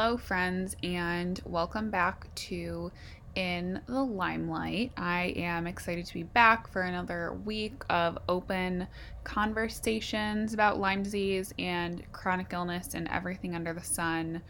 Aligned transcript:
Hello, 0.00 0.16
friends, 0.16 0.76
and 0.84 1.40
welcome 1.44 1.90
back 1.90 2.32
to 2.36 2.92
In 3.34 3.80
the 3.86 4.00
Lymelight. 4.00 4.92
I 4.96 5.34
am 5.34 5.66
excited 5.66 6.06
to 6.06 6.14
be 6.14 6.22
back 6.22 6.70
for 6.70 6.82
another 6.82 7.32
week 7.44 7.82
of 7.90 8.16
open 8.28 8.86
conversations 9.24 10.54
about 10.54 10.78
Lyme 10.78 11.02
disease 11.02 11.52
and 11.58 12.00
chronic 12.12 12.52
illness 12.52 12.94
and 12.94 13.08
everything 13.08 13.56
under 13.56 13.72
the 13.72 13.82
sun. 13.82 14.40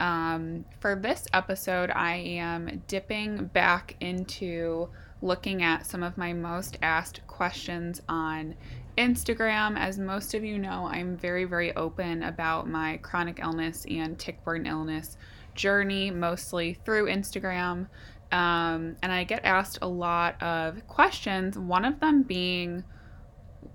Um, 0.00 0.64
for 0.80 0.96
this 0.96 1.28
episode, 1.32 1.92
I 1.94 2.16
am 2.16 2.82
dipping 2.88 3.44
back 3.44 3.94
into 4.00 4.88
looking 5.22 5.62
at 5.62 5.86
some 5.86 6.02
of 6.02 6.18
my 6.18 6.32
most 6.32 6.78
asked 6.82 7.24
questions 7.28 8.02
on 8.08 8.56
Instagram. 8.96 9.78
As 9.78 9.98
most 9.98 10.34
of 10.34 10.44
you 10.44 10.58
know, 10.58 10.88
I'm 10.90 11.16
very, 11.16 11.44
very 11.44 11.74
open 11.76 12.22
about 12.22 12.68
my 12.68 12.98
chronic 12.98 13.40
illness 13.40 13.86
and 13.88 14.18
tick 14.18 14.44
borne 14.44 14.66
illness 14.66 15.16
journey, 15.54 16.10
mostly 16.10 16.74
through 16.84 17.06
Instagram. 17.06 17.88
Um, 18.32 18.96
and 19.02 19.12
I 19.12 19.24
get 19.24 19.44
asked 19.44 19.78
a 19.82 19.88
lot 19.88 20.42
of 20.42 20.86
questions, 20.88 21.58
one 21.58 21.84
of 21.84 22.00
them 22.00 22.22
being, 22.22 22.82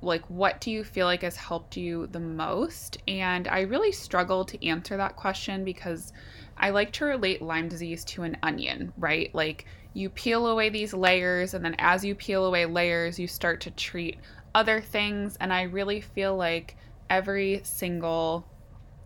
like, 0.02 0.24
what 0.30 0.60
do 0.60 0.72
you 0.72 0.84
feel 0.84 1.06
like 1.06 1.22
has 1.22 1.36
helped 1.36 1.78
you 1.78 2.08
the 2.08 2.20
most? 2.20 2.98
And 3.08 3.48
I 3.48 3.62
really 3.62 3.92
struggle 3.92 4.44
to 4.46 4.68
answer 4.68 4.98
that 4.98 5.16
question 5.16 5.64
because 5.64 6.12
I 6.58 6.72
like 6.72 6.92
to 6.94 7.06
relate 7.06 7.42
Lyme 7.42 7.70
disease 7.70 8.04
to 8.06 8.24
an 8.24 8.38
onion, 8.44 8.92
right? 8.98 9.34
Like, 9.34 9.66
you 9.94 10.10
peel 10.10 10.48
away 10.48 10.70
these 10.70 10.94
layers, 10.94 11.54
and 11.54 11.64
then 11.66 11.76
as 11.78 12.06
you 12.06 12.16
peel 12.16 12.46
away 12.46 12.66
layers, 12.66 13.20
you 13.20 13.28
start 13.28 13.62
to 13.62 13.72
treat 13.72 14.18
other 14.54 14.82
things 14.82 15.38
and 15.40 15.52
I 15.54 15.64
really 15.64 16.02
feel 16.02 16.36
like 16.36 16.76
every 17.10 17.62
single 17.64 18.46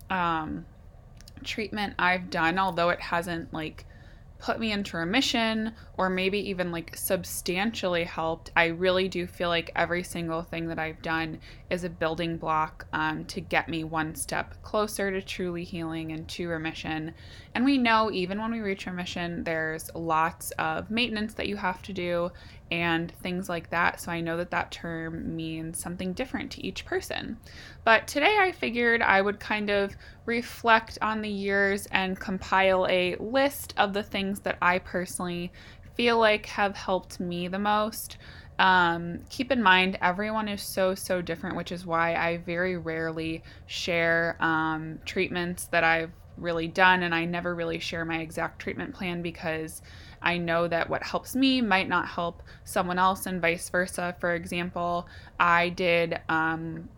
um, 0.09 0.65
treatment 1.43 1.93
I've 1.99 2.29
done, 2.29 2.59
although 2.59 2.89
it 2.89 3.01
hasn't 3.01 3.53
like 3.53 3.85
put 4.37 4.59
me 4.59 4.71
into 4.71 4.97
remission 4.97 5.73
or 5.97 6.09
maybe 6.09 6.37
even 6.49 6.71
like 6.71 6.95
substantially 6.95 8.03
helped, 8.03 8.51
I 8.55 8.65
really 8.65 9.07
do 9.07 9.25
feel 9.25 9.49
like 9.49 9.71
every 9.75 10.03
single 10.03 10.43
thing 10.43 10.67
that 10.67 10.77
I've 10.77 11.01
done 11.01 11.39
is 11.69 11.83
a 11.83 11.89
building 11.89 12.37
block 12.37 12.85
um, 12.93 13.25
to 13.25 13.41
get 13.41 13.69
me 13.69 13.83
one 13.83 14.13
step 14.13 14.61
closer 14.61 15.09
to 15.09 15.21
truly 15.21 15.63
healing 15.63 16.11
and 16.11 16.27
to 16.29 16.47
remission. 16.47 17.13
And 17.55 17.65
we 17.65 17.77
know 17.77 18.11
even 18.11 18.39
when 18.39 18.51
we 18.51 18.59
reach 18.59 18.85
remission, 18.85 19.43
there's 19.43 19.89
lots 19.95 20.51
of 20.59 20.91
maintenance 20.91 21.33
that 21.35 21.47
you 21.47 21.55
have 21.55 21.81
to 21.83 21.93
do 21.93 22.31
and 22.71 23.11
things 23.21 23.47
like 23.47 23.69
that. 23.69 23.99
So 23.99 24.11
I 24.11 24.21
know 24.21 24.37
that 24.37 24.51
that 24.51 24.71
term 24.71 25.35
means 25.35 25.79
something 25.79 26.13
different 26.13 26.51
to 26.51 26.65
each 26.65 26.85
person. 26.85 27.37
But 27.83 28.07
today 28.07 28.37
I 28.39 28.51
figured 28.51 29.01
I 29.01 29.21
would 29.21 29.39
kind 29.39 29.69
of 29.69 29.95
reflect 30.25 30.97
on 31.01 31.21
the 31.21 31.29
years 31.29 31.85
and 31.91 32.19
compile 32.19 32.87
a 32.89 33.15
list 33.17 33.73
of 33.77 33.93
the 33.93 34.03
things 34.03 34.39
that 34.41 34.57
I 34.61 34.79
personally 34.79 35.51
feel 35.95 36.17
like 36.17 36.45
have 36.47 36.75
helped 36.75 37.19
me 37.19 37.47
the 37.47 37.59
most. 37.59 38.17
Um, 38.57 39.19
keep 39.29 39.51
in 39.51 39.61
mind, 39.61 39.97
everyone 40.01 40.47
is 40.47 40.61
so, 40.61 40.95
so 40.95 41.21
different, 41.21 41.57
which 41.57 41.71
is 41.71 41.85
why 41.85 42.15
I 42.15 42.37
very 42.37 42.77
rarely 42.77 43.43
share 43.65 44.37
um, 44.39 44.99
treatments 45.05 45.65
that 45.65 45.83
I've 45.83 46.11
really 46.37 46.67
done, 46.67 47.03
and 47.03 47.13
I 47.13 47.25
never 47.25 47.53
really 47.53 47.79
share 47.79 48.05
my 48.05 48.19
exact 48.19 48.59
treatment 48.59 48.93
plan 48.93 49.21
because 49.21 49.81
I 50.25 50.39
know 50.39 50.67
that 50.67 50.89
what 50.89 51.03
helps 51.03 51.35
me 51.35 51.61
might 51.61 51.87
not 51.87 52.07
help 52.07 52.41
someone 52.63 52.97
else, 52.97 53.27
and 53.27 53.39
vice 53.39 53.69
versa. 53.69 54.15
For 54.19 54.33
example, 54.33 55.07
I 55.39 55.69
did 55.69 56.19
um, 56.27 56.89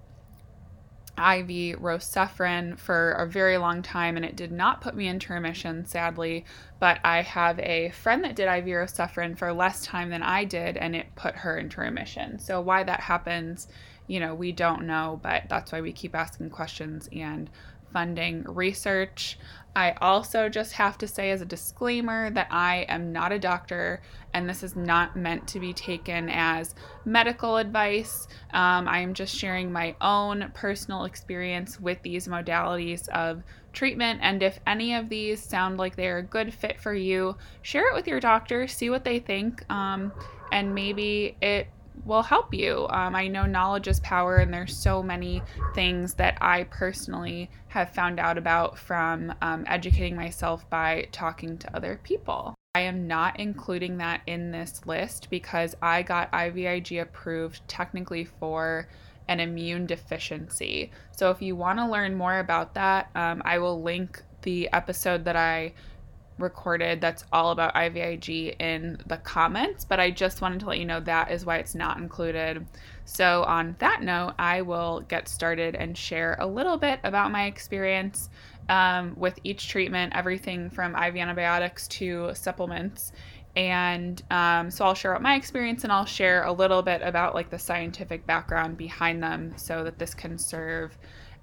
IV 1.18 1.80
rocephin 1.82 2.80
for 2.80 3.12
a 3.12 3.28
very 3.28 3.58
long 3.58 3.82
time, 3.82 4.16
and 4.16 4.26
it 4.26 4.38
did 4.38 4.52
not 4.52 4.80
put 4.80 4.96
me 4.96 5.08
into 5.08 5.34
remission, 5.34 5.86
sadly. 5.86 6.46
But 6.80 7.00
I 7.04 7.22
have 7.22 7.60
a 7.60 7.90
friend 7.90 8.24
that 8.24 8.36
did 8.36 8.48
IV 8.48 8.66
rocephin 8.66 9.38
for 9.38 9.52
less 9.52 9.86
time 9.86 10.10
than 10.10 10.24
I 10.24 10.46
did, 10.46 10.78
and 10.78 10.96
it 10.96 11.08
put 11.16 11.36
her 11.36 11.58
into 11.58 11.82
remission. 11.82 12.40
So, 12.40 12.62
why 12.62 12.84
that 12.84 13.02
happens, 13.02 13.68
you 14.08 14.22
know, 14.22 14.36
we 14.36 14.54
don't 14.54 14.84
know, 14.84 15.20
but 15.22 15.44
that's 15.50 15.74
why 15.74 15.82
we 15.82 15.92
keep 15.92 16.16
asking 16.16 16.52
questions 16.52 17.10
and 17.12 17.50
funding 17.92 18.44
research. 18.44 19.38
I 19.76 19.92
also 20.02 20.50
just 20.50 20.74
have 20.74 20.98
to 20.98 21.08
say, 21.08 21.30
as 21.30 21.42
a 21.42 21.46
disclaimer, 21.46 22.32
that 22.32 22.48
I 22.50 22.88
am 22.90 23.14
not 23.14 23.32
a 23.32 23.38
doctor 23.38 24.02
and 24.34 24.50
this 24.50 24.64
is 24.64 24.76
not 24.76 25.16
meant 25.16 25.48
to 25.50 25.60
be 25.60 25.72
taken 25.72 26.30
as 26.30 26.74
medical 27.06 27.58
advice. 27.58 28.28
Um, 28.54 28.88
I 28.88 29.00
am 29.00 29.14
just 29.14 29.36
sharing 29.36 29.72
my 29.72 29.96
own 30.02 30.52
personal 30.56 31.06
experience 31.06 31.80
with 31.80 32.02
these 32.02 32.28
modalities 32.28 33.08
of 33.10 33.44
treatment. 33.72 34.20
And 34.24 34.42
if 34.42 34.60
any 34.66 34.96
of 34.96 35.10
these 35.10 35.44
sound 35.44 35.78
like 35.78 35.96
they're 35.96 36.18
a 36.18 36.24
good 36.24 36.54
fit 36.54 36.82
for 36.82 36.96
you, 36.96 37.38
share 37.62 37.88
it 37.90 37.94
with 37.94 38.08
your 38.08 38.20
doctor, 38.20 38.68
see 38.68 38.90
what 38.90 39.06
they 39.06 39.20
think, 39.20 39.64
um, 39.72 40.12
and 40.52 40.74
maybe 40.74 41.38
it 41.40 41.68
will 42.06 42.24
help 42.24 42.54
you. 42.54 42.88
Um, 42.90 43.16
I 43.16 43.28
know 43.28 43.46
knowledge 43.46 43.88
is 43.88 44.00
power, 44.02 44.38
and 44.38 44.54
there's 44.54 44.76
so 44.76 45.04
many 45.04 45.42
things 45.76 46.14
that 46.16 46.38
I 46.42 46.64
personally 46.66 47.50
have 47.70 47.94
found 47.94 48.20
out 48.20 48.38
about 48.38 48.78
from 48.78 49.34
um, 49.42 49.64
educating 49.68 50.16
myself 50.16 50.70
by 50.70 51.08
talking 51.12 51.58
to 51.60 51.76
other 51.76 52.00
people. 52.04 52.56
I 52.76 52.82
am 52.82 53.08
not 53.08 53.40
including 53.40 53.98
that 53.98 54.22
in 54.28 54.52
this 54.52 54.86
list 54.86 55.30
because 55.30 55.76
I 55.82 56.04
got 56.04 56.32
IVIG 56.32 57.02
approved 57.02 57.68
technically 57.68 58.26
for 58.26 58.88
an 59.28 59.40
immune 59.40 59.86
deficiency. 59.86 60.92
So 61.12 61.32
if 61.32 61.42
you 61.42 61.56
want 61.56 61.80
to 61.80 61.88
learn 61.88 62.16
more 62.16 62.40
about 62.40 62.76
that, 62.76 63.10
um, 63.16 63.42
I 63.44 63.58
will 63.58 63.82
link 63.82 64.22
the 64.44 64.70
episode 64.72 65.26
that 65.26 65.36
I 65.36 65.74
recorded 66.38 67.02
that's 67.02 67.24
all 67.32 67.52
about 67.52 67.74
IVIG 67.76 68.60
in 68.60 69.00
the 69.06 69.18
comments, 69.18 69.86
but 69.86 70.00
I 70.00 70.12
just 70.12 70.42
wanted 70.42 70.60
to 70.62 70.68
let 70.68 70.80
you 70.80 70.86
know 70.86 71.00
that 71.02 71.32
is 71.32 71.46
why 71.46 71.58
it's 71.58 71.76
not 71.76 71.98
included. 71.98 72.66
So, 73.06 73.44
on 73.44 73.76
that 73.80 74.02
note, 74.02 74.34
I 74.38 74.62
will 74.62 75.02
get 75.08 75.28
started 75.28 75.76
and 75.76 75.98
share 75.98 76.38
a 76.40 76.48
little 76.48 76.78
bit 76.78 77.00
about 77.04 77.32
my 77.32 77.46
experience 77.46 78.30
um, 78.70 79.14
with 79.18 79.40
each 79.44 79.70
treatment, 79.70 80.14
everything 80.16 80.70
from 80.70 80.96
IV 80.96 81.16
antibiotics 81.16 81.88
to 81.90 82.34
supplements. 82.34 83.12
And 83.56 84.22
um, 84.30 84.70
so 84.70 84.86
I'll 84.86 84.94
share 84.94 85.16
out 85.16 85.22
my 85.22 85.36
experience 85.36 85.84
and 85.84 85.92
I'll 85.92 86.06
share 86.06 86.44
a 86.44 86.52
little 86.52 86.84
bit 86.84 87.02
about 87.02 87.34
like 87.34 87.50
the 87.50 87.58
scientific 87.58 88.26
background 88.28 88.78
behind 88.78 89.24
them 89.24 89.54
so 89.58 89.84
that 89.84 89.98
this 89.98 90.14
can 90.14 90.38
serve 90.38 90.96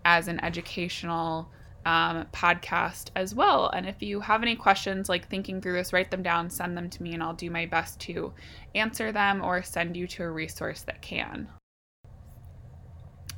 as 0.04 0.28
an 0.28 0.38
educational 0.44 1.50
um, 1.84 2.26
podcast 2.32 3.10
as 3.14 3.34
well. 3.34 3.68
And 3.68 3.86
if 3.86 4.02
you 4.02 4.20
have 4.20 4.42
any 4.42 4.56
questions, 4.56 5.08
like 5.08 5.28
thinking 5.28 5.60
through 5.60 5.74
this, 5.74 5.92
write 5.92 6.10
them 6.10 6.22
down, 6.22 6.50
send 6.50 6.76
them 6.76 6.90
to 6.90 7.02
me, 7.02 7.14
and 7.14 7.22
I'll 7.22 7.34
do 7.34 7.50
my 7.50 7.66
best 7.66 8.00
to 8.00 8.32
answer 8.74 9.12
them 9.12 9.42
or 9.42 9.62
send 9.62 9.96
you 9.96 10.06
to 10.08 10.24
a 10.24 10.30
resource 10.30 10.82
that 10.82 11.02
can. 11.02 11.48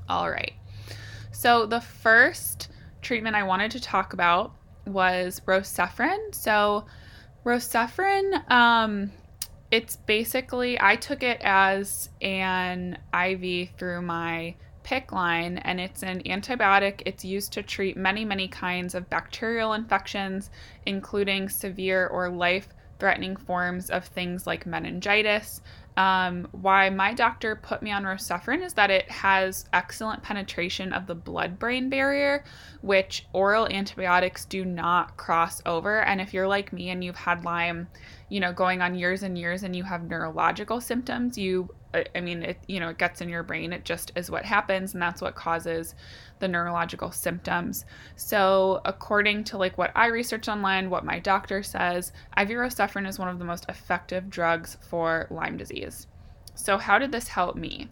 All 0.08 0.30
right. 0.30 0.52
So, 1.32 1.66
the 1.66 1.80
first 1.80 2.68
treatment 3.02 3.36
I 3.36 3.42
wanted 3.42 3.72
to 3.72 3.80
talk 3.80 4.12
about 4.12 4.54
was 4.86 5.40
rocephin. 5.46 6.34
So, 6.34 6.86
rocephin, 7.44 8.50
um, 8.50 9.10
it's 9.70 9.96
basically, 9.96 10.80
I 10.80 10.96
took 10.96 11.22
it 11.22 11.40
as 11.42 12.08
an 12.22 12.98
IV 13.12 13.70
through 13.76 14.02
my 14.02 14.54
PICC 14.86 15.12
line, 15.12 15.58
and 15.58 15.80
it's 15.80 16.02
an 16.02 16.22
antibiotic. 16.22 17.02
It's 17.04 17.24
used 17.24 17.52
to 17.54 17.62
treat 17.62 17.96
many, 17.96 18.24
many 18.24 18.46
kinds 18.46 18.94
of 18.94 19.10
bacterial 19.10 19.72
infections, 19.72 20.50
including 20.86 21.48
severe 21.48 22.06
or 22.06 22.30
life 22.30 22.68
threatening 22.98 23.36
forms 23.36 23.90
of 23.90 24.06
things 24.06 24.46
like 24.46 24.64
meningitis. 24.64 25.60
Um, 25.96 26.46
why 26.52 26.90
my 26.90 27.14
doctor 27.14 27.56
put 27.56 27.82
me 27.82 27.90
on 27.90 28.04
rocephin 28.04 28.62
is 28.62 28.74
that 28.74 28.90
it 28.90 29.10
has 29.10 29.64
excellent 29.72 30.22
penetration 30.22 30.92
of 30.92 31.06
the 31.06 31.14
blood 31.14 31.58
brain 31.58 31.88
barrier, 31.88 32.44
which 32.82 33.26
oral 33.32 33.66
antibiotics 33.68 34.44
do 34.44 34.64
not 34.64 35.16
cross 35.16 35.62
over. 35.64 36.02
And 36.02 36.20
if 36.20 36.34
you're 36.34 36.48
like 36.48 36.72
me 36.72 36.90
and 36.90 37.02
you've 37.02 37.16
had 37.16 37.44
Lyme, 37.44 37.88
you 38.28 38.40
know, 38.40 38.52
going 38.52 38.82
on 38.82 38.94
years 38.94 39.22
and 39.22 39.38
years 39.38 39.62
and 39.62 39.74
you 39.74 39.84
have 39.84 40.04
neurological 40.04 40.82
symptoms, 40.82 41.38
you 41.38 41.70
I 42.14 42.20
mean, 42.20 42.42
it 42.42 42.58
you 42.66 42.80
know, 42.80 42.88
it 42.88 42.98
gets 42.98 43.20
in 43.20 43.28
your 43.28 43.42
brain. 43.42 43.72
It 43.72 43.84
just 43.84 44.12
is 44.16 44.30
what 44.30 44.44
happens, 44.44 44.92
and 44.92 45.02
that's 45.02 45.20
what 45.22 45.34
causes 45.34 45.94
the 46.38 46.48
neurological 46.48 47.10
symptoms. 47.10 47.84
So, 48.16 48.80
according 48.84 49.44
to 49.44 49.58
like 49.58 49.78
what 49.78 49.92
I 49.94 50.06
researched 50.06 50.48
online, 50.48 50.90
what 50.90 51.04
my 51.04 51.18
doctor 51.18 51.62
says, 51.62 52.12
ivermectin 52.36 53.06
is 53.08 53.18
one 53.18 53.28
of 53.28 53.38
the 53.38 53.44
most 53.44 53.66
effective 53.68 54.28
drugs 54.30 54.76
for 54.88 55.26
Lyme 55.30 55.56
disease. 55.56 56.06
So, 56.54 56.78
how 56.78 56.98
did 56.98 57.12
this 57.12 57.28
help 57.28 57.56
me? 57.56 57.88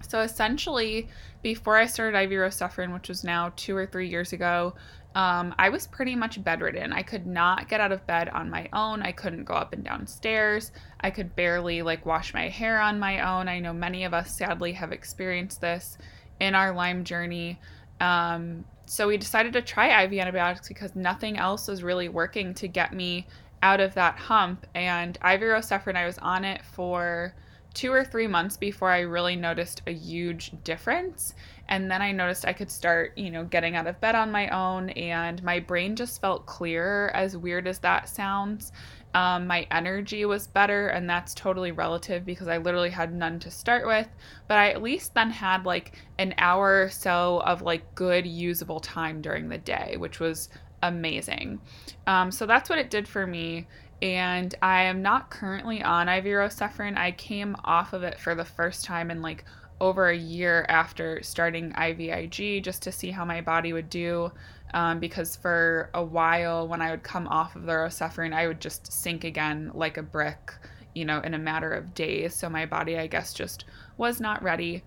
So, 0.00 0.20
essentially, 0.20 1.08
before 1.42 1.76
I 1.76 1.86
started 1.86 2.16
ivermectin, 2.16 2.92
which 2.92 3.08
was 3.08 3.24
now 3.24 3.52
two 3.56 3.76
or 3.76 3.86
three 3.86 4.08
years 4.08 4.32
ago, 4.32 4.74
um, 5.14 5.54
I 5.58 5.68
was 5.70 5.86
pretty 5.86 6.14
much 6.14 6.42
bedridden. 6.42 6.92
I 6.92 7.02
could 7.02 7.26
not 7.26 7.68
get 7.68 7.80
out 7.80 7.92
of 7.92 8.06
bed 8.06 8.28
on 8.28 8.50
my 8.50 8.68
own. 8.72 9.02
I 9.02 9.12
couldn't 9.12 9.44
go 9.44 9.54
up 9.54 9.72
and 9.72 9.82
down 9.82 10.06
stairs. 10.06 10.70
I 11.00 11.10
could 11.10 11.34
barely 11.34 11.82
like 11.82 12.06
wash 12.06 12.34
my 12.34 12.48
hair 12.48 12.80
on 12.80 12.98
my 12.98 13.20
own. 13.20 13.48
I 13.48 13.58
know 13.58 13.72
many 13.72 14.04
of 14.04 14.14
us 14.14 14.36
sadly 14.36 14.72
have 14.72 14.92
experienced 14.92 15.60
this 15.60 15.98
in 16.40 16.54
our 16.54 16.72
Lyme 16.72 17.04
journey. 17.04 17.58
Um, 18.00 18.64
so 18.86 19.08
we 19.08 19.16
decided 19.16 19.52
to 19.54 19.62
try 19.62 20.04
IV 20.04 20.12
antibiotics 20.12 20.68
because 20.68 20.94
nothing 20.94 21.36
else 21.36 21.68
was 21.68 21.82
really 21.82 22.08
working 22.08 22.54
to 22.54 22.68
get 22.68 22.92
me 22.92 23.26
out 23.62 23.80
of 23.80 23.94
that 23.94 24.16
hump. 24.16 24.66
And 24.74 25.16
IV 25.16 25.40
Rocephin, 25.40 25.96
I 25.96 26.06
was 26.06 26.18
on 26.18 26.44
it 26.44 26.64
for 26.64 27.34
two 27.74 27.92
or 27.92 28.04
three 28.04 28.26
months 28.26 28.56
before 28.56 28.90
I 28.90 29.00
really 29.00 29.36
noticed 29.36 29.82
a 29.86 29.92
huge 29.92 30.52
difference. 30.64 31.34
And 31.68 31.90
then 31.90 32.00
I 32.00 32.12
noticed 32.12 32.46
I 32.46 32.52
could 32.52 32.70
start, 32.70 33.16
you 33.16 33.30
know, 33.30 33.44
getting 33.44 33.76
out 33.76 33.86
of 33.86 34.00
bed 34.00 34.14
on 34.14 34.32
my 34.32 34.48
own, 34.48 34.90
and 34.90 35.42
my 35.42 35.60
brain 35.60 35.96
just 35.96 36.20
felt 36.20 36.46
clearer, 36.46 37.10
as 37.14 37.36
weird 37.36 37.68
as 37.68 37.78
that 37.80 38.08
sounds. 38.08 38.72
Um, 39.14 39.46
my 39.46 39.66
energy 39.70 40.24
was 40.24 40.46
better, 40.46 40.88
and 40.88 41.08
that's 41.08 41.34
totally 41.34 41.72
relative 41.72 42.24
because 42.24 42.48
I 42.48 42.58
literally 42.58 42.90
had 42.90 43.14
none 43.14 43.38
to 43.40 43.50
start 43.50 43.86
with. 43.86 44.08
But 44.46 44.58
I 44.58 44.70
at 44.70 44.82
least 44.82 45.14
then 45.14 45.30
had 45.30 45.66
like 45.66 45.96
an 46.18 46.34
hour 46.38 46.84
or 46.84 46.90
so 46.90 47.42
of 47.44 47.62
like 47.62 47.94
good 47.94 48.26
usable 48.26 48.80
time 48.80 49.20
during 49.20 49.48
the 49.48 49.58
day, 49.58 49.96
which 49.98 50.20
was 50.20 50.48
amazing. 50.82 51.60
Um, 52.06 52.30
so 52.30 52.46
that's 52.46 52.70
what 52.70 52.78
it 52.78 52.90
did 52.90 53.08
for 53.08 53.26
me. 53.26 53.66
And 54.00 54.54
I 54.62 54.82
am 54.84 55.02
not 55.02 55.30
currently 55.30 55.82
on 55.82 56.06
Rocephin. 56.06 56.96
I 56.96 57.12
came 57.12 57.56
off 57.64 57.92
of 57.92 58.02
it 58.02 58.20
for 58.20 58.34
the 58.34 58.44
first 58.44 58.84
time 58.84 59.10
in 59.10 59.22
like 59.22 59.44
over 59.80 60.08
a 60.08 60.16
year 60.16 60.66
after 60.68 61.22
starting 61.22 61.72
IVIG 61.72 62.62
just 62.62 62.82
to 62.82 62.92
see 62.92 63.10
how 63.10 63.24
my 63.24 63.40
body 63.40 63.72
would 63.72 63.90
do. 63.90 64.30
Um, 64.74 65.00
because 65.00 65.34
for 65.34 65.90
a 65.94 66.04
while, 66.04 66.68
when 66.68 66.82
I 66.82 66.90
would 66.90 67.02
come 67.02 67.26
off 67.28 67.56
of 67.56 67.62
the 67.62 67.72
Rocephin, 67.72 68.34
I 68.34 68.46
would 68.46 68.60
just 68.60 68.92
sink 68.92 69.24
again 69.24 69.70
like 69.74 69.96
a 69.96 70.02
brick, 70.02 70.52
you 70.94 71.04
know, 71.04 71.20
in 71.20 71.34
a 71.34 71.38
matter 71.38 71.72
of 71.72 71.94
days. 71.94 72.34
So 72.34 72.48
my 72.50 72.66
body, 72.66 72.98
I 72.98 73.06
guess, 73.06 73.32
just 73.32 73.64
was 73.96 74.20
not 74.20 74.42
ready. 74.42 74.84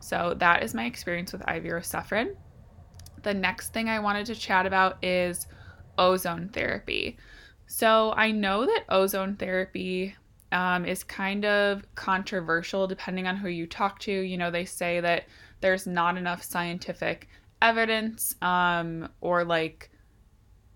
So 0.00 0.34
that 0.38 0.62
is 0.62 0.74
my 0.74 0.84
experience 0.84 1.32
with 1.32 1.42
Rocephin. 1.42 2.36
The 3.22 3.34
next 3.34 3.72
thing 3.72 3.88
I 3.88 3.98
wanted 3.98 4.26
to 4.26 4.34
chat 4.36 4.66
about 4.66 5.04
is 5.04 5.48
ozone 5.98 6.50
therapy. 6.50 7.16
So 7.66 8.12
I 8.16 8.30
know 8.30 8.64
that 8.64 8.84
ozone 8.88 9.36
therapy 9.36 10.14
um, 10.52 10.84
is 10.84 11.02
kind 11.02 11.44
of 11.44 11.82
controversial 11.94 12.86
depending 12.86 13.26
on 13.26 13.36
who 13.36 13.48
you 13.48 13.66
talk 13.66 13.98
to. 14.00 14.12
You 14.12 14.38
know, 14.38 14.50
they 14.50 14.64
say 14.64 15.00
that 15.00 15.24
there's 15.60 15.86
not 15.86 16.16
enough 16.16 16.42
scientific 16.42 17.28
evidence 17.60 18.36
um, 18.42 19.08
or 19.20 19.44
like, 19.44 19.90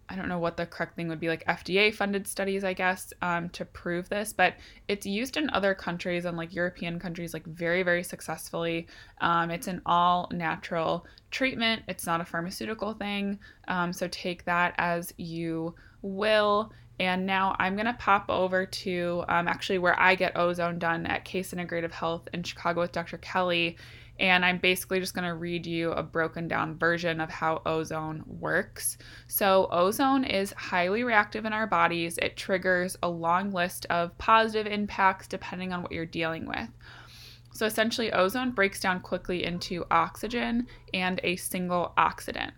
I 0.08 0.16
don't 0.16 0.28
know 0.28 0.40
what 0.40 0.56
the 0.56 0.66
correct 0.66 0.96
thing 0.96 1.06
would 1.08 1.20
be, 1.20 1.28
like 1.28 1.46
FDA 1.46 1.94
funded 1.94 2.26
studies, 2.26 2.64
I 2.64 2.72
guess, 2.72 3.12
um, 3.22 3.48
to 3.50 3.64
prove 3.64 4.08
this, 4.08 4.32
but 4.32 4.54
it's 4.88 5.06
used 5.06 5.36
in 5.36 5.48
other 5.50 5.72
countries 5.72 6.24
and 6.24 6.36
like 6.36 6.52
European 6.52 6.98
countries, 6.98 7.32
like 7.32 7.46
very, 7.46 7.84
very 7.84 8.02
successfully. 8.02 8.88
Um, 9.20 9.52
it's 9.52 9.68
an 9.68 9.82
all 9.86 10.28
natural 10.32 11.06
treatment, 11.30 11.82
it's 11.86 12.06
not 12.06 12.20
a 12.20 12.24
pharmaceutical 12.24 12.92
thing. 12.94 13.38
Um, 13.68 13.92
so 13.92 14.08
take 14.08 14.44
that 14.46 14.74
as 14.78 15.14
you 15.16 15.76
will. 16.02 16.72
And 17.00 17.24
now 17.24 17.56
I'm 17.58 17.76
going 17.76 17.86
to 17.86 17.94
pop 17.94 18.26
over 18.28 18.66
to 18.66 19.24
um, 19.26 19.48
actually 19.48 19.78
where 19.78 19.98
I 19.98 20.14
get 20.14 20.36
ozone 20.36 20.78
done 20.78 21.06
at 21.06 21.24
Case 21.24 21.52
Integrative 21.54 21.92
Health 21.92 22.28
in 22.34 22.42
Chicago 22.42 22.82
with 22.82 22.92
Dr. 22.92 23.16
Kelly. 23.16 23.78
And 24.18 24.44
I'm 24.44 24.58
basically 24.58 25.00
just 25.00 25.14
going 25.14 25.26
to 25.26 25.34
read 25.34 25.64
you 25.64 25.92
a 25.92 26.02
broken 26.02 26.46
down 26.46 26.76
version 26.76 27.22
of 27.22 27.30
how 27.30 27.62
ozone 27.64 28.22
works. 28.26 28.98
So, 29.28 29.66
ozone 29.72 30.24
is 30.24 30.52
highly 30.52 31.02
reactive 31.02 31.46
in 31.46 31.54
our 31.54 31.66
bodies. 31.66 32.18
It 32.18 32.36
triggers 32.36 32.98
a 33.02 33.08
long 33.08 33.50
list 33.50 33.86
of 33.88 34.16
positive 34.18 34.70
impacts 34.70 35.26
depending 35.26 35.72
on 35.72 35.80
what 35.82 35.92
you're 35.92 36.04
dealing 36.04 36.44
with. 36.44 36.68
So, 37.54 37.64
essentially, 37.64 38.12
ozone 38.12 38.50
breaks 38.50 38.78
down 38.78 39.00
quickly 39.00 39.42
into 39.42 39.86
oxygen 39.90 40.66
and 40.92 41.18
a 41.24 41.36
single 41.36 41.94
oxidant. 41.96 42.52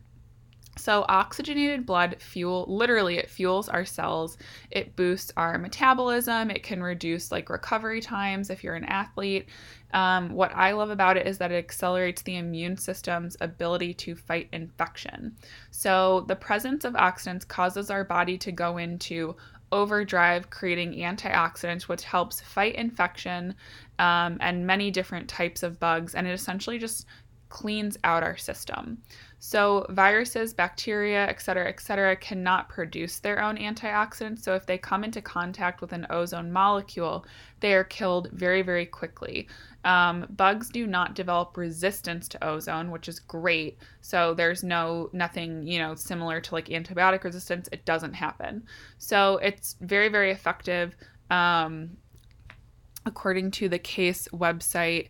So, 0.77 1.05
oxygenated 1.09 1.85
blood 1.85 2.17
fuel 2.19 2.65
literally 2.67 3.19
it 3.19 3.29
fuels 3.29 3.69
our 3.69 3.85
cells. 3.85 4.39
It 4.71 4.97
boosts 4.97 5.31
our 5.37 5.59
metabolism. 5.59 6.51
It 6.51 6.63
can 6.63 6.83
reduce 6.83 7.31
like 7.31 7.51
recovery 7.51 8.01
times 8.01 8.49
if 8.49 8.65
you're 8.65 8.75
an 8.75 8.87
athlete. 8.87 9.49
Um, 9.93 10.31
what 10.31 10.51
I 10.55 10.73
love 10.73 10.89
about 10.89 11.19
it 11.19 11.27
is 11.27 11.37
that 11.39 11.53
it 11.53 11.57
accelerates 11.57 12.23
the 12.23 12.37
immune 12.37 12.79
system's 12.79 13.37
ability 13.43 13.93
to 13.95 14.15
fight 14.15 14.49
infection. 14.53 15.37
So, 15.71 16.25
the 16.27 16.37
presence 16.37 16.87
of 16.87 16.95
oxidants 16.95 17.47
causes 17.47 17.91
our 17.91 18.05
body 18.05 18.39
to 18.39 18.51
go 18.51 18.79
into 18.79 19.37
overdrive, 19.73 20.51
creating 20.51 20.95
antioxidants, 20.95 21.83
which 21.83 22.05
helps 22.05 22.41
fight 22.41 22.77
infection 22.77 23.55
um, 23.99 24.39
and 24.41 24.67
many 24.67 24.91
different 24.91 25.29
types 25.29 25.63
of 25.63 25.79
bugs. 25.79 26.15
And 26.15 26.27
it 26.27 26.33
essentially 26.33 26.79
just 26.79 27.07
cleans 27.49 27.99
out 28.03 28.23
our 28.23 28.37
system. 28.37 29.03
So, 29.45 29.85
viruses, 29.91 30.55
bacteria, 30.55 31.27
et 31.27 31.43
cetera, 31.43 31.69
et 31.69 31.81
cetera, 31.81 32.15
cannot 32.15 32.69
produce 32.69 33.19
their 33.19 33.43
own 33.43 33.57
antioxidants. 33.57 34.45
So, 34.45 34.55
if 34.55 34.67
they 34.67 34.79
come 34.79 35.03
into 35.03 35.21
contact 35.21 35.81
with 35.81 35.93
an 35.93 36.07
ozone 36.11 36.53
molecule, 36.53 37.27
they 37.59 37.75
are 37.75 37.83
killed 37.83 38.31
very, 38.31 38.63
very 38.63 38.87
quickly. 38.87 39.49
Um, 39.85 40.29
bugs 40.31 40.69
do 40.69 40.87
not 40.87 41.17
develop 41.17 41.57
resistance 41.57 42.29
to 42.29 42.45
ozone, 42.45 42.93
which 42.93 43.09
is 43.09 43.19
great. 43.19 43.79
So, 44.01 44.33
there's 44.33 44.63
no, 44.63 45.11
nothing, 45.13 45.67
you 45.67 45.81
know, 45.81 45.97
similar 45.97 46.41
to 46.41 46.55
like 46.55 46.67
antibiotic 46.67 47.25
resistance. 47.25 47.69
It 47.73 47.85
doesn't 47.85 48.15
happen. 48.15 48.63
So, 48.99 49.39
it's 49.39 49.75
very, 49.81 50.09
very 50.09 50.31
effective. 50.31 50.95
Um, 51.31 51.97
according 53.07 53.51
to 53.51 53.69
the 53.69 53.81
case 53.81 54.29
website, 54.33 55.09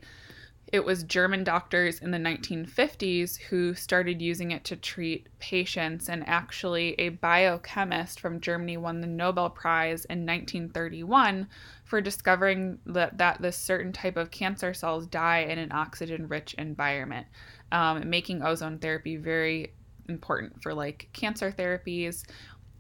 it 0.72 0.86
was 0.86 1.02
German 1.02 1.44
doctors 1.44 2.00
in 2.00 2.12
the 2.12 2.18
1950s 2.18 3.38
who 3.38 3.74
started 3.74 4.22
using 4.22 4.52
it 4.52 4.64
to 4.64 4.74
treat 4.74 5.28
patients, 5.38 6.08
and 6.08 6.26
actually, 6.26 6.94
a 6.98 7.10
biochemist 7.10 8.18
from 8.18 8.40
Germany 8.40 8.78
won 8.78 9.02
the 9.02 9.06
Nobel 9.06 9.50
Prize 9.50 10.06
in 10.06 10.24
1931 10.24 11.46
for 11.84 12.00
discovering 12.00 12.78
that, 12.86 13.18
that 13.18 13.42
this 13.42 13.58
certain 13.58 13.92
type 13.92 14.16
of 14.16 14.30
cancer 14.30 14.72
cells 14.72 15.06
die 15.06 15.40
in 15.40 15.58
an 15.58 15.72
oxygen 15.72 16.26
rich 16.26 16.54
environment, 16.54 17.26
um, 17.70 18.08
making 18.08 18.42
ozone 18.42 18.78
therapy 18.78 19.16
very 19.16 19.74
important 20.08 20.62
for 20.62 20.74
like 20.74 21.08
cancer 21.12 21.52
therapies 21.52 22.24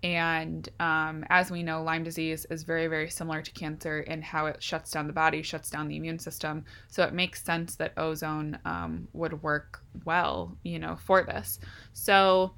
and 0.02 0.68
um, 0.80 1.24
as 1.28 1.50
we 1.50 1.62
know, 1.62 1.82
Lyme 1.82 2.02
disease 2.02 2.44
is 2.50 2.64
very, 2.64 2.88
very 2.88 3.08
similar 3.08 3.40
to 3.40 3.50
cancer 3.52 4.00
in 4.00 4.20
how 4.20 4.46
it 4.46 4.60
shuts 4.60 4.90
down 4.90 5.06
the 5.06 5.12
body, 5.12 5.42
shuts 5.42 5.70
down 5.70 5.86
the 5.86 5.96
immune 5.96 6.18
system. 6.18 6.64
So 6.88 7.04
it 7.04 7.12
makes 7.12 7.44
sense 7.44 7.76
that 7.76 7.92
ozone 7.96 8.58
um, 8.64 9.06
would 9.12 9.42
work 9.42 9.82
well, 10.04 10.56
you 10.64 10.80
know, 10.80 10.96
for 10.96 11.22
this. 11.22 11.60
So, 11.92 12.54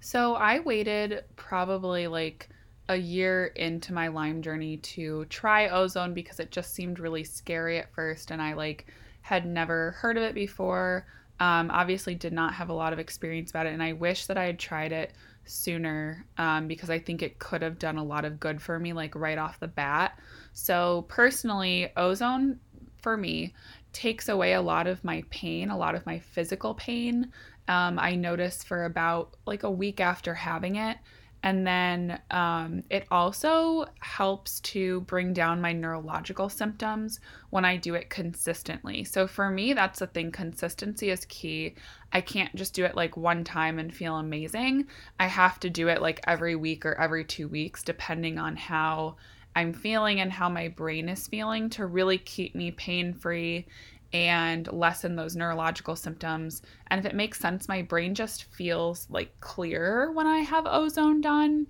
so 0.00 0.34
I 0.34 0.60
waited 0.60 1.24
probably 1.36 2.06
like 2.06 2.48
a 2.88 2.96
year 2.96 3.46
into 3.56 3.92
my 3.92 4.08
Lyme 4.08 4.40
journey 4.40 4.78
to 4.78 5.26
try 5.26 5.68
ozone 5.68 6.14
because 6.14 6.40
it 6.40 6.50
just 6.50 6.72
seemed 6.72 6.98
really 6.98 7.24
scary 7.24 7.78
at 7.78 7.92
first, 7.92 8.30
and 8.30 8.40
I 8.40 8.54
like 8.54 8.86
had 9.20 9.44
never 9.44 9.90
heard 9.92 10.16
of 10.16 10.22
it 10.22 10.34
before. 10.34 11.06
Um, 11.40 11.70
obviously, 11.70 12.14
did 12.14 12.32
not 12.32 12.54
have 12.54 12.70
a 12.70 12.72
lot 12.72 12.92
of 12.94 12.98
experience 12.98 13.50
about 13.50 13.66
it, 13.66 13.74
and 13.74 13.82
I 13.82 13.92
wish 13.92 14.26
that 14.26 14.38
I 14.38 14.44
had 14.44 14.58
tried 14.58 14.92
it 14.92 15.12
sooner 15.46 16.26
um, 16.38 16.68
because 16.68 16.90
I 16.90 16.98
think 16.98 17.22
it 17.22 17.38
could 17.38 17.62
have 17.62 17.78
done 17.78 17.96
a 17.96 18.04
lot 18.04 18.24
of 18.24 18.40
good 18.40 18.60
for 18.60 18.78
me, 18.78 18.92
like 18.92 19.14
right 19.14 19.38
off 19.38 19.60
the 19.60 19.68
bat. 19.68 20.18
So, 20.52 21.06
personally, 21.08 21.92
ozone 21.96 22.60
for 23.02 23.16
me 23.16 23.54
takes 23.92 24.28
away 24.28 24.52
a 24.52 24.60
lot 24.60 24.86
of 24.86 25.02
my 25.04 25.24
pain, 25.30 25.70
a 25.70 25.76
lot 25.76 25.94
of 25.94 26.04
my 26.06 26.18
physical 26.18 26.74
pain. 26.74 27.32
Um, 27.68 27.98
I 27.98 28.14
noticed 28.14 28.66
for 28.66 28.84
about 28.84 29.36
like 29.46 29.62
a 29.62 29.70
week 29.70 30.00
after 30.00 30.34
having 30.34 30.76
it, 30.76 30.98
and 31.42 31.66
then 31.66 32.20
um, 32.30 32.82
it 32.90 33.06
also 33.10 33.86
helps 34.00 34.60
to 34.60 35.02
bring 35.02 35.32
down 35.32 35.60
my 35.60 35.72
neurological 35.72 36.48
symptoms 36.48 37.20
when 37.50 37.64
I 37.64 37.76
do 37.76 37.94
it 37.94 38.10
consistently. 38.10 39.04
So 39.04 39.26
for 39.26 39.50
me, 39.50 39.72
that's 39.72 40.00
the 40.00 40.06
thing 40.06 40.32
consistency 40.32 41.10
is 41.10 41.24
key. 41.26 41.74
I 42.12 42.20
can't 42.20 42.54
just 42.56 42.74
do 42.74 42.84
it 42.84 42.96
like 42.96 43.16
one 43.16 43.44
time 43.44 43.78
and 43.78 43.94
feel 43.94 44.16
amazing. 44.16 44.86
I 45.20 45.26
have 45.26 45.60
to 45.60 45.70
do 45.70 45.88
it 45.88 46.02
like 46.02 46.20
every 46.26 46.56
week 46.56 46.84
or 46.84 47.00
every 47.00 47.24
two 47.24 47.48
weeks, 47.48 47.82
depending 47.82 48.38
on 48.38 48.56
how 48.56 49.16
I'm 49.54 49.72
feeling 49.72 50.20
and 50.20 50.30
how 50.30 50.48
my 50.48 50.68
brain 50.68 51.08
is 51.08 51.26
feeling 51.26 51.70
to 51.70 51.86
really 51.86 52.18
keep 52.18 52.54
me 52.54 52.72
pain 52.72 53.14
free 53.14 53.66
and 54.12 54.70
lessen 54.72 55.16
those 55.16 55.36
neurological 55.36 55.96
symptoms. 55.96 56.62
And 56.88 56.98
if 56.98 57.06
it 57.06 57.14
makes 57.14 57.40
sense, 57.40 57.68
my 57.68 57.82
brain 57.82 58.14
just 58.14 58.44
feels 58.44 59.06
like 59.10 59.40
clearer 59.40 60.12
when 60.12 60.26
I 60.26 60.38
have 60.38 60.66
ozone 60.66 61.20
done. 61.20 61.66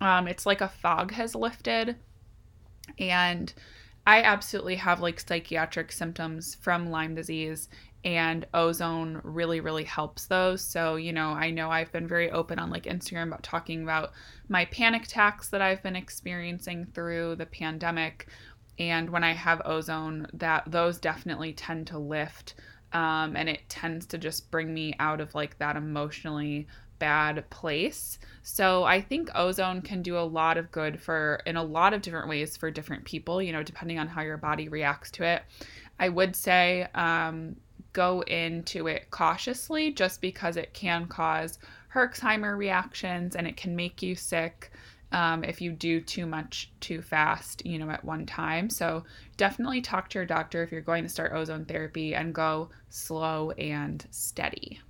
Um, 0.00 0.28
it's 0.28 0.46
like 0.46 0.60
a 0.60 0.68
fog 0.68 1.12
has 1.12 1.34
lifted. 1.34 1.96
And 2.98 3.52
I 4.06 4.22
absolutely 4.22 4.76
have 4.76 5.00
like 5.00 5.20
psychiatric 5.20 5.92
symptoms 5.92 6.54
from 6.54 6.90
Lyme 6.90 7.14
disease, 7.14 7.68
and 8.02 8.46
ozone 8.54 9.20
really, 9.24 9.60
really 9.60 9.84
helps 9.84 10.26
those. 10.26 10.62
So, 10.62 10.96
you 10.96 11.12
know, 11.12 11.28
I 11.28 11.50
know 11.50 11.70
I've 11.70 11.92
been 11.92 12.08
very 12.08 12.30
open 12.30 12.58
on 12.58 12.70
like 12.70 12.84
Instagram 12.84 13.28
about 13.28 13.42
talking 13.42 13.82
about 13.82 14.12
my 14.48 14.64
panic 14.66 15.04
attacks 15.04 15.50
that 15.50 15.60
I've 15.60 15.82
been 15.82 15.96
experiencing 15.96 16.86
through 16.86 17.36
the 17.36 17.46
pandemic 17.46 18.28
and 18.78 19.10
when 19.10 19.24
I 19.24 19.32
have 19.32 19.62
ozone, 19.64 20.26
that 20.34 20.64
those 20.66 20.98
definitely 20.98 21.52
tend 21.52 21.86
to 21.88 21.98
lift 21.98 22.54
Um, 22.92 23.36
and 23.36 23.48
it 23.48 23.68
tends 23.68 24.06
to 24.06 24.18
just 24.18 24.50
bring 24.50 24.74
me 24.74 24.94
out 24.98 25.20
of 25.20 25.34
like 25.34 25.58
that 25.58 25.76
emotionally 25.76 26.66
bad 26.98 27.48
place. 27.50 28.18
So 28.42 28.84
I 28.84 29.00
think 29.00 29.30
ozone 29.34 29.80
can 29.80 30.02
do 30.02 30.18
a 30.18 30.20
lot 30.26 30.58
of 30.58 30.70
good 30.70 31.00
for 31.00 31.40
in 31.46 31.56
a 31.56 31.62
lot 31.62 31.94
of 31.94 32.02
different 32.02 32.28
ways 32.28 32.56
for 32.56 32.70
different 32.70 33.04
people, 33.04 33.40
you 33.40 33.52
know, 33.52 33.62
depending 33.62 33.98
on 33.98 34.08
how 34.08 34.22
your 34.22 34.36
body 34.36 34.68
reacts 34.68 35.10
to 35.12 35.24
it. 35.24 35.42
I 35.98 36.08
would 36.08 36.34
say 36.34 36.88
um, 36.94 37.56
go 37.92 38.22
into 38.22 38.88
it 38.88 39.10
cautiously 39.10 39.92
just 39.92 40.20
because 40.20 40.56
it 40.56 40.74
can 40.74 41.06
cause 41.06 41.58
Herxheimer 41.94 42.56
reactions 42.56 43.36
and 43.36 43.46
it 43.46 43.56
can 43.56 43.76
make 43.76 44.02
you 44.02 44.14
sick 44.14 44.72
um, 45.12 45.44
if 45.44 45.60
you 45.60 45.72
do 45.72 46.00
too 46.00 46.26
much 46.26 46.70
too 46.80 47.02
fast, 47.02 47.64
you 47.66 47.78
know, 47.78 47.90
at 47.90 48.04
one 48.04 48.26
time. 48.26 48.70
So 48.70 49.04
definitely 49.36 49.80
talk 49.80 50.08
to 50.10 50.18
your 50.18 50.26
doctor 50.26 50.62
if 50.62 50.70
you're 50.70 50.80
going 50.80 51.02
to 51.02 51.08
start 51.08 51.32
ozone 51.32 51.64
therapy 51.64 52.14
and 52.14 52.34
go 52.34 52.70
slow 52.88 53.50
and 53.52 54.04
steady. 54.10 54.80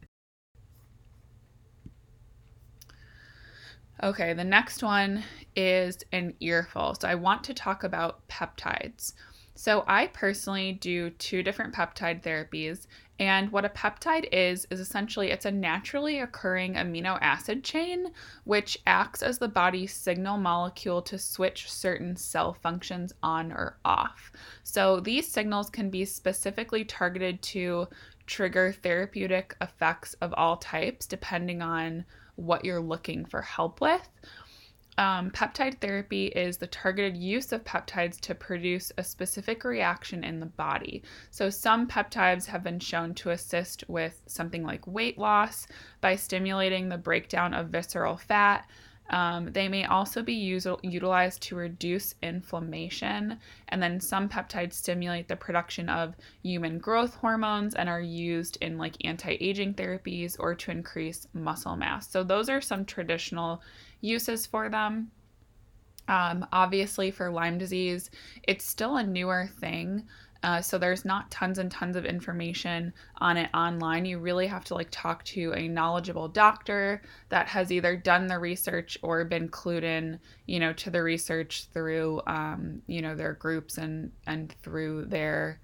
Okay, 4.02 4.32
the 4.32 4.44
next 4.44 4.82
one 4.82 5.22
is 5.54 5.98
an 6.12 6.34
earful. 6.40 6.94
So 6.94 7.06
I 7.06 7.14
want 7.14 7.44
to 7.44 7.54
talk 7.54 7.84
about 7.84 8.26
peptides. 8.28 9.12
So 9.60 9.84
I 9.86 10.06
personally 10.06 10.72
do 10.72 11.10
two 11.10 11.42
different 11.42 11.74
peptide 11.74 12.22
therapies, 12.22 12.86
and 13.18 13.52
what 13.52 13.66
a 13.66 13.68
peptide 13.68 14.26
is 14.32 14.66
is 14.70 14.80
essentially 14.80 15.30
it's 15.30 15.44
a 15.44 15.50
naturally 15.50 16.20
occurring 16.20 16.76
amino 16.76 17.18
acid 17.20 17.62
chain 17.62 18.10
which 18.44 18.78
acts 18.86 19.22
as 19.22 19.36
the 19.36 19.48
body's 19.48 19.92
signal 19.92 20.38
molecule 20.38 21.02
to 21.02 21.18
switch 21.18 21.70
certain 21.70 22.16
cell 22.16 22.54
functions 22.54 23.12
on 23.22 23.52
or 23.52 23.76
off. 23.84 24.32
So 24.62 24.98
these 24.98 25.28
signals 25.28 25.68
can 25.68 25.90
be 25.90 26.06
specifically 26.06 26.82
targeted 26.82 27.42
to 27.42 27.88
trigger 28.26 28.72
therapeutic 28.72 29.56
effects 29.60 30.14
of 30.22 30.32
all 30.38 30.56
types 30.56 31.04
depending 31.04 31.60
on 31.60 32.06
what 32.36 32.64
you're 32.64 32.80
looking 32.80 33.26
for 33.26 33.42
help 33.42 33.82
with. 33.82 34.08
Um, 35.00 35.30
peptide 35.30 35.80
therapy 35.80 36.26
is 36.26 36.58
the 36.58 36.66
targeted 36.66 37.16
use 37.16 37.52
of 37.52 37.64
peptides 37.64 38.20
to 38.20 38.34
produce 38.34 38.92
a 38.98 39.02
specific 39.02 39.64
reaction 39.64 40.22
in 40.22 40.40
the 40.40 40.46
body. 40.46 41.02
So, 41.30 41.48
some 41.48 41.88
peptides 41.88 42.44
have 42.44 42.62
been 42.62 42.80
shown 42.80 43.14
to 43.14 43.30
assist 43.30 43.82
with 43.88 44.20
something 44.26 44.62
like 44.62 44.86
weight 44.86 45.16
loss 45.16 45.66
by 46.02 46.16
stimulating 46.16 46.90
the 46.90 46.98
breakdown 46.98 47.54
of 47.54 47.68
visceral 47.68 48.18
fat. 48.18 48.68
Um, 49.08 49.50
they 49.50 49.68
may 49.68 49.86
also 49.86 50.22
be 50.22 50.34
use, 50.34 50.66
utilized 50.82 51.40
to 51.44 51.56
reduce 51.56 52.14
inflammation, 52.22 53.38
and 53.68 53.82
then 53.82 54.00
some 54.00 54.28
peptides 54.28 54.74
stimulate 54.74 55.28
the 55.28 55.34
production 55.34 55.88
of 55.88 56.14
human 56.42 56.78
growth 56.78 57.14
hormones 57.14 57.74
and 57.74 57.88
are 57.88 58.02
used 58.02 58.58
in 58.60 58.76
like 58.76 58.96
anti 59.02 59.38
aging 59.40 59.72
therapies 59.74 60.36
or 60.38 60.54
to 60.56 60.70
increase 60.70 61.26
muscle 61.32 61.74
mass. 61.74 62.10
So, 62.10 62.22
those 62.22 62.50
are 62.50 62.60
some 62.60 62.84
traditional 62.84 63.62
uses 64.00 64.46
for 64.46 64.68
them. 64.68 65.10
Um, 66.08 66.46
obviously, 66.52 67.10
for 67.10 67.30
Lyme 67.30 67.58
disease, 67.58 68.10
it's 68.42 68.64
still 68.64 68.96
a 68.96 69.02
newer 69.04 69.48
thing. 69.60 70.06
Uh, 70.42 70.60
so 70.60 70.78
there's 70.78 71.04
not 71.04 71.30
tons 71.30 71.58
and 71.58 71.70
tons 71.70 71.96
of 71.96 72.06
information 72.06 72.92
on 73.18 73.36
it 73.36 73.50
online. 73.52 74.06
You 74.06 74.18
really 74.18 74.46
have 74.46 74.64
to 74.66 74.74
like 74.74 74.88
talk 74.90 75.22
to 75.24 75.52
a 75.52 75.68
knowledgeable 75.68 76.28
doctor 76.28 77.02
that 77.28 77.46
has 77.46 77.70
either 77.70 77.94
done 77.94 78.26
the 78.26 78.38
research 78.38 78.98
or 79.02 79.24
been 79.24 79.50
clued 79.50 79.82
in, 79.82 80.18
you 80.46 80.58
know, 80.58 80.72
to 80.72 80.90
the 80.90 81.02
research 81.02 81.66
through, 81.74 82.22
um, 82.26 82.80
you 82.86 83.02
know, 83.02 83.14
their 83.14 83.34
groups 83.34 83.76
and 83.76 84.12
and 84.26 84.54
through 84.62 85.04
their, 85.06 85.60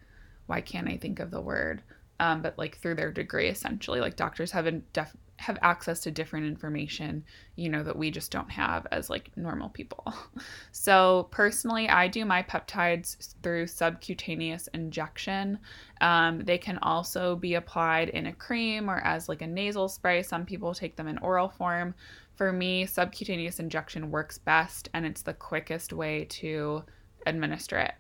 why 0.47 0.61
can't 0.61 0.89
I 0.89 0.99
think 0.99 1.21
of 1.21 1.31
the 1.31 1.41
word? 1.41 1.83
Um, 2.21 2.43
but 2.43 2.59
like 2.59 2.77
through 2.77 2.97
their 2.97 3.13
degree, 3.13 3.49
essentially, 3.49 4.01
like 4.01 4.17
doctors 4.17 4.51
have 4.51 4.67
been 4.67 4.85
def- 4.93 5.17
have 5.47 5.59
access 5.63 6.01
to 6.01 6.11
different 6.11 6.47
information, 6.47 7.25
you 7.55 7.69
know, 7.69 7.85
that 7.85 7.97
we 7.97 8.11
just 8.11 8.33
don't 8.33 8.51
have 8.51 8.87
as 8.91 9.09
like 9.09 9.31
normal 9.37 9.69
people. 9.69 10.13
So, 10.73 11.29
personally, 11.31 11.89
I 11.89 12.07
do 12.07 12.25
my 12.25 12.43
peptides 12.43 13.35
through 13.43 13.67
subcutaneous 13.67 14.69
injection. 14.69 15.59
Um, 16.01 16.45
they 16.45 16.59
can 16.59 16.79
also 16.79 17.35
be 17.35 17.55
applied 17.55 18.11
in 18.11 18.27
a 18.27 18.33
cream 18.33 18.89
or 18.89 18.99
as 18.99 19.29
like 19.29 19.43
a 19.43 19.47
nasal 19.47 19.89
spray. 19.89 20.23
Some 20.23 20.45
people 20.45 20.75
take 20.75 20.95
them 20.95 21.09
in 21.09 21.19
oral 21.19 21.49
form. 21.49 21.95
For 22.37 22.53
me, 22.53 22.87
subcutaneous 22.87 23.59
injection 23.59 24.11
works 24.11 24.39
best 24.39 24.91
and 24.93 25.07
it's 25.07 25.23
the 25.23 25.35
quickest 25.35 25.93
way 25.93 26.27
to 26.31 26.85
administer 27.27 27.79
it. 27.79 27.95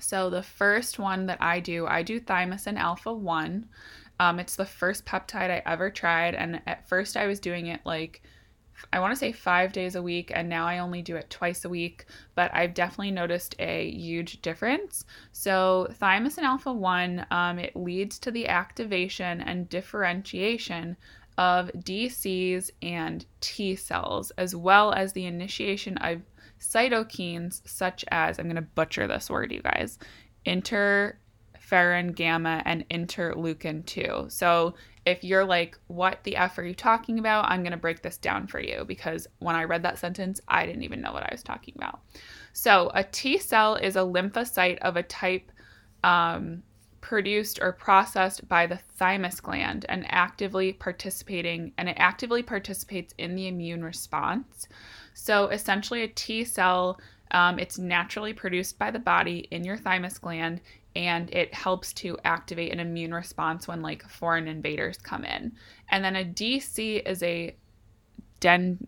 So, 0.00 0.30
the 0.30 0.42
first 0.42 0.98
one 0.98 1.26
that 1.26 1.40
I 1.40 1.60
do, 1.60 1.86
I 1.86 2.02
do 2.02 2.20
thymosin 2.20 2.76
alpha 2.76 3.12
1. 3.12 3.68
Um, 4.20 4.38
it's 4.38 4.54
the 4.54 4.66
first 4.66 5.06
peptide 5.06 5.50
I 5.50 5.62
ever 5.64 5.90
tried, 5.90 6.34
and 6.34 6.60
at 6.66 6.86
first 6.86 7.16
I 7.16 7.26
was 7.26 7.40
doing 7.40 7.66
it 7.68 7.80
like 7.86 8.22
I 8.92 9.00
want 9.00 9.12
to 9.12 9.18
say 9.18 9.32
five 9.32 9.72
days 9.72 9.94
a 9.94 10.02
week, 10.02 10.30
and 10.34 10.48
now 10.48 10.66
I 10.66 10.78
only 10.78 11.02
do 11.02 11.16
it 11.16 11.30
twice 11.30 11.64
a 11.64 11.68
week, 11.70 12.04
but 12.34 12.50
I've 12.54 12.74
definitely 12.74 13.10
noticed 13.12 13.54
a 13.58 13.90
huge 13.90 14.42
difference. 14.42 15.04
So, 15.32 15.88
thymosin 16.00 16.42
alpha 16.42 16.72
1, 16.72 17.26
um, 17.30 17.58
it 17.58 17.74
leads 17.74 18.18
to 18.20 18.30
the 18.30 18.48
activation 18.48 19.40
and 19.40 19.68
differentiation 19.68 20.96
of 21.38 21.70
DCs 21.72 22.70
and 22.82 23.24
T 23.40 23.74
cells, 23.74 24.32
as 24.32 24.54
well 24.54 24.92
as 24.92 25.12
the 25.12 25.26
initiation 25.26 25.96
of 25.98 26.20
cytokines 26.60 27.66
such 27.66 28.04
as, 28.10 28.38
I'm 28.38 28.46
going 28.46 28.56
to 28.56 28.62
butcher 28.62 29.06
this 29.06 29.30
word, 29.30 29.50
you 29.50 29.62
guys, 29.62 29.98
inter 30.44 31.16
interferon 31.70 32.14
gamma, 32.14 32.62
and 32.64 32.88
interleukin 32.88 33.84
2. 33.86 34.26
So 34.28 34.74
if 35.06 35.24
you're 35.24 35.44
like, 35.44 35.78
what 35.86 36.22
the 36.24 36.36
F 36.36 36.58
are 36.58 36.64
you 36.64 36.74
talking 36.74 37.18
about? 37.18 37.50
I'm 37.50 37.62
going 37.62 37.72
to 37.72 37.78
break 37.78 38.02
this 38.02 38.16
down 38.16 38.46
for 38.46 38.60
you 38.60 38.84
because 38.86 39.26
when 39.38 39.56
I 39.56 39.64
read 39.64 39.82
that 39.84 39.98
sentence, 39.98 40.40
I 40.48 40.66
didn't 40.66 40.82
even 40.82 41.00
know 41.00 41.12
what 41.12 41.22
I 41.22 41.30
was 41.32 41.42
talking 41.42 41.74
about. 41.76 42.00
So 42.52 42.90
a 42.94 43.04
T 43.04 43.38
cell 43.38 43.76
is 43.76 43.96
a 43.96 44.00
lymphocyte 44.00 44.78
of 44.78 44.96
a 44.96 45.02
type 45.02 45.50
um, 46.04 46.62
produced 47.00 47.60
or 47.62 47.72
processed 47.72 48.46
by 48.48 48.66
the 48.66 48.76
thymus 48.76 49.40
gland 49.40 49.86
and 49.88 50.04
actively 50.08 50.72
participating 50.72 51.72
and 51.78 51.88
it 51.88 51.96
actively 51.98 52.42
participates 52.42 53.14
in 53.16 53.34
the 53.34 53.48
immune 53.48 53.82
response. 53.82 54.68
So 55.14 55.46
essentially 55.48 56.02
a 56.02 56.08
T 56.08 56.44
cell 56.44 57.00
um, 57.32 57.58
it's 57.58 57.78
naturally 57.78 58.32
produced 58.32 58.78
by 58.78 58.90
the 58.90 58.98
body 58.98 59.46
in 59.50 59.64
your 59.64 59.76
thymus 59.76 60.18
gland 60.18 60.60
and 60.96 61.32
it 61.32 61.54
helps 61.54 61.92
to 61.94 62.18
activate 62.24 62.72
an 62.72 62.80
immune 62.80 63.14
response 63.14 63.68
when 63.68 63.82
like 63.82 64.08
foreign 64.08 64.48
invaders 64.48 64.98
come 64.98 65.24
in. 65.24 65.52
And 65.88 66.04
then 66.04 66.16
a 66.16 66.24
DC 66.24 67.06
is 67.06 67.22
a 67.22 67.54
den- 68.40 68.86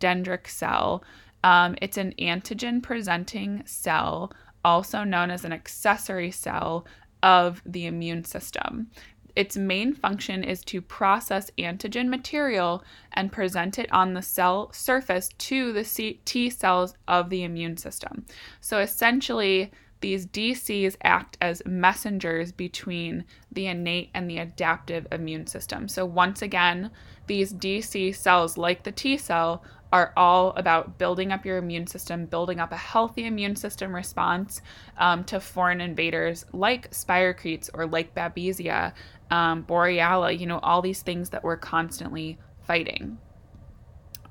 dendritic 0.00 0.48
cell. 0.48 1.02
Um, 1.42 1.76
it's 1.82 1.96
an 1.96 2.14
antigen 2.18 2.82
presenting 2.82 3.62
cell, 3.66 4.32
also 4.64 5.04
known 5.04 5.30
as 5.30 5.44
an 5.44 5.52
accessory 5.52 6.30
cell 6.30 6.86
of 7.22 7.62
the 7.64 7.86
immune 7.86 8.24
system. 8.24 8.90
Its 9.34 9.54
main 9.54 9.92
function 9.92 10.42
is 10.42 10.64
to 10.64 10.80
process 10.80 11.50
antigen 11.58 12.08
material 12.08 12.82
and 13.12 13.30
present 13.30 13.78
it 13.78 13.92
on 13.92 14.14
the 14.14 14.22
cell 14.22 14.72
surface 14.72 15.28
to 15.36 15.72
the 15.74 15.84
C- 15.84 16.20
T 16.24 16.48
cells 16.48 16.94
of 17.06 17.28
the 17.28 17.44
immune 17.44 17.76
system. 17.76 18.24
So 18.62 18.78
essentially, 18.78 19.70
these 20.00 20.26
DCs 20.26 20.96
act 21.02 21.38
as 21.40 21.62
messengers 21.64 22.52
between 22.52 23.24
the 23.50 23.66
innate 23.66 24.10
and 24.14 24.28
the 24.28 24.38
adaptive 24.38 25.06
immune 25.10 25.46
system. 25.46 25.88
So, 25.88 26.04
once 26.04 26.42
again, 26.42 26.90
these 27.26 27.52
DC 27.52 28.14
cells, 28.14 28.56
like 28.56 28.84
the 28.84 28.92
T 28.92 29.16
cell, 29.16 29.64
are 29.92 30.12
all 30.16 30.50
about 30.56 30.98
building 30.98 31.32
up 31.32 31.46
your 31.46 31.58
immune 31.58 31.86
system, 31.86 32.26
building 32.26 32.60
up 32.60 32.72
a 32.72 32.76
healthy 32.76 33.24
immune 33.26 33.56
system 33.56 33.94
response 33.94 34.60
um, 34.98 35.24
to 35.24 35.40
foreign 35.40 35.80
invaders 35.80 36.44
like 36.52 36.90
spirochetes 36.90 37.70
or 37.72 37.86
like 37.86 38.14
Babesia, 38.14 38.92
um, 39.30 39.64
Borrelia, 39.64 40.38
you 40.38 40.46
know, 40.46 40.58
all 40.58 40.82
these 40.82 41.02
things 41.02 41.30
that 41.30 41.44
we're 41.44 41.56
constantly 41.56 42.38
fighting. 42.66 43.18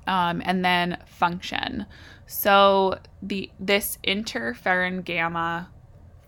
Um, 0.06 0.40
and 0.44 0.64
then 0.64 0.98
function. 1.06 1.86
So 2.26 2.98
the 3.22 3.50
this 3.58 3.98
interferon 4.06 5.04
gamma 5.04 5.70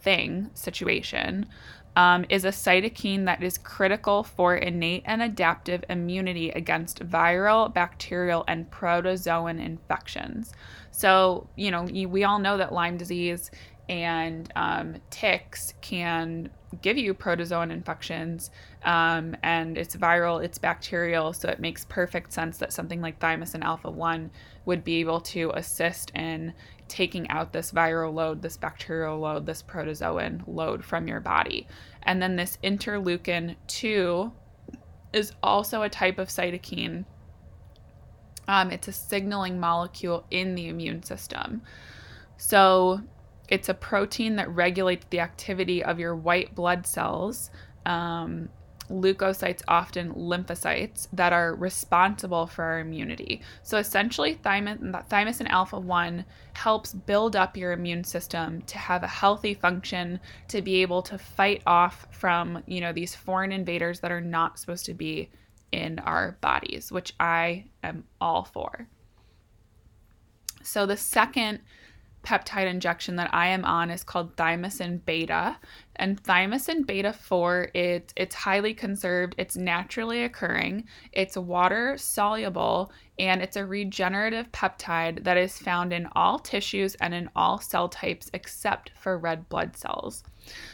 thing 0.00 0.50
situation 0.54 1.46
um, 1.96 2.24
is 2.28 2.44
a 2.44 2.50
cytokine 2.50 3.24
that 3.24 3.42
is 3.42 3.58
critical 3.58 4.22
for 4.22 4.54
innate 4.54 5.02
and 5.04 5.20
adaptive 5.20 5.84
immunity 5.90 6.50
against 6.50 7.00
viral, 7.00 7.74
bacterial, 7.74 8.44
and 8.46 8.70
protozoan 8.70 9.60
infections. 9.60 10.52
So, 10.92 11.48
you 11.56 11.72
know, 11.72 11.82
we 11.82 12.22
all 12.22 12.38
know 12.38 12.56
that 12.56 12.72
Lyme 12.72 12.96
disease 12.96 13.50
and 13.88 14.52
um, 14.54 14.96
ticks 15.10 15.74
can 15.80 16.50
give 16.82 16.98
you 16.98 17.14
protozoan 17.14 17.70
infections 17.70 18.50
um, 18.84 19.36
and 19.42 19.78
it's 19.78 19.96
viral 19.96 20.42
it's 20.42 20.58
bacterial 20.58 21.32
so 21.32 21.48
it 21.48 21.60
makes 21.60 21.86
perfect 21.86 22.32
sense 22.32 22.58
that 22.58 22.72
something 22.72 23.00
like 23.00 23.18
thymosin 23.20 23.62
alpha 23.62 23.90
1 23.90 24.30
would 24.66 24.84
be 24.84 25.00
able 25.00 25.20
to 25.20 25.50
assist 25.54 26.10
in 26.14 26.52
taking 26.88 27.28
out 27.30 27.52
this 27.52 27.72
viral 27.72 28.12
load 28.12 28.42
this 28.42 28.56
bacterial 28.56 29.18
load 29.18 29.46
this 29.46 29.62
protozoan 29.62 30.42
load 30.46 30.84
from 30.84 31.06
your 31.06 31.20
body. 31.20 31.66
And 32.02 32.20
then 32.20 32.36
this 32.36 32.58
interleukin 32.62 33.56
2 33.66 34.32
is 35.12 35.32
also 35.42 35.82
a 35.82 35.88
type 35.88 36.18
of 36.18 36.28
cytokine. 36.28 37.04
Um, 38.46 38.70
it's 38.70 38.88
a 38.88 38.92
signaling 38.92 39.60
molecule 39.60 40.24
in 40.30 40.54
the 40.54 40.68
immune 40.68 41.02
system. 41.02 41.62
So 42.36 43.00
it's 43.48 43.68
a 43.68 43.74
protein 43.74 44.36
that 44.36 44.48
regulates 44.50 45.06
the 45.10 45.20
activity 45.20 45.82
of 45.82 45.98
your 45.98 46.14
white 46.14 46.54
blood 46.54 46.86
cells. 46.86 47.50
Um, 47.86 48.50
leukocytes, 48.90 49.62
often 49.68 50.12
lymphocytes, 50.14 51.08
that 51.12 51.32
are 51.32 51.54
responsible 51.54 52.46
for 52.46 52.64
our 52.64 52.80
immunity. 52.80 53.42
So 53.62 53.78
essentially, 53.78 54.36
thymosin, 54.36 55.08
thymosin 55.08 55.48
alpha 55.48 55.78
1 55.78 56.24
helps 56.54 56.94
build 56.94 57.36
up 57.36 57.56
your 57.56 57.72
immune 57.72 58.04
system 58.04 58.62
to 58.62 58.78
have 58.78 59.02
a 59.02 59.08
healthy 59.08 59.54
function, 59.54 60.20
to 60.48 60.62
be 60.62 60.82
able 60.82 61.02
to 61.02 61.18
fight 61.18 61.62
off 61.66 62.06
from, 62.10 62.62
you 62.66 62.80
know, 62.80 62.92
these 62.92 63.14
foreign 63.14 63.52
invaders 63.52 64.00
that 64.00 64.12
are 64.12 64.20
not 64.20 64.58
supposed 64.58 64.86
to 64.86 64.94
be 64.94 65.30
in 65.70 65.98
our 66.00 66.38
bodies, 66.40 66.90
which 66.90 67.14
I 67.20 67.66
am 67.82 68.04
all 68.20 68.44
for. 68.44 68.88
So 70.62 70.86
the 70.86 70.96
second 70.96 71.60
peptide 72.28 72.66
injection 72.66 73.16
that 73.16 73.32
I 73.32 73.46
am 73.46 73.64
on 73.64 73.90
is 73.90 74.04
called 74.04 74.36
thymosin 74.36 75.02
beta. 75.06 75.56
And 75.96 76.22
thymosin 76.22 76.86
beta 76.86 77.14
4, 77.14 77.70
it, 77.72 78.12
it's 78.16 78.34
highly 78.34 78.74
conserved, 78.74 79.34
it's 79.38 79.56
naturally 79.56 80.22
occurring, 80.22 80.84
it's 81.12 81.38
water 81.38 81.96
soluble, 81.96 82.92
and 83.18 83.40
it's 83.40 83.56
a 83.56 83.64
regenerative 83.64 84.52
peptide 84.52 85.24
that 85.24 85.38
is 85.38 85.58
found 85.58 85.90
in 85.94 86.06
all 86.14 86.38
tissues 86.38 86.94
and 86.96 87.14
in 87.14 87.30
all 87.34 87.58
cell 87.60 87.88
types 87.88 88.30
except 88.34 88.90
for 88.94 89.18
red 89.18 89.48
blood 89.48 89.74
cells. 89.74 90.22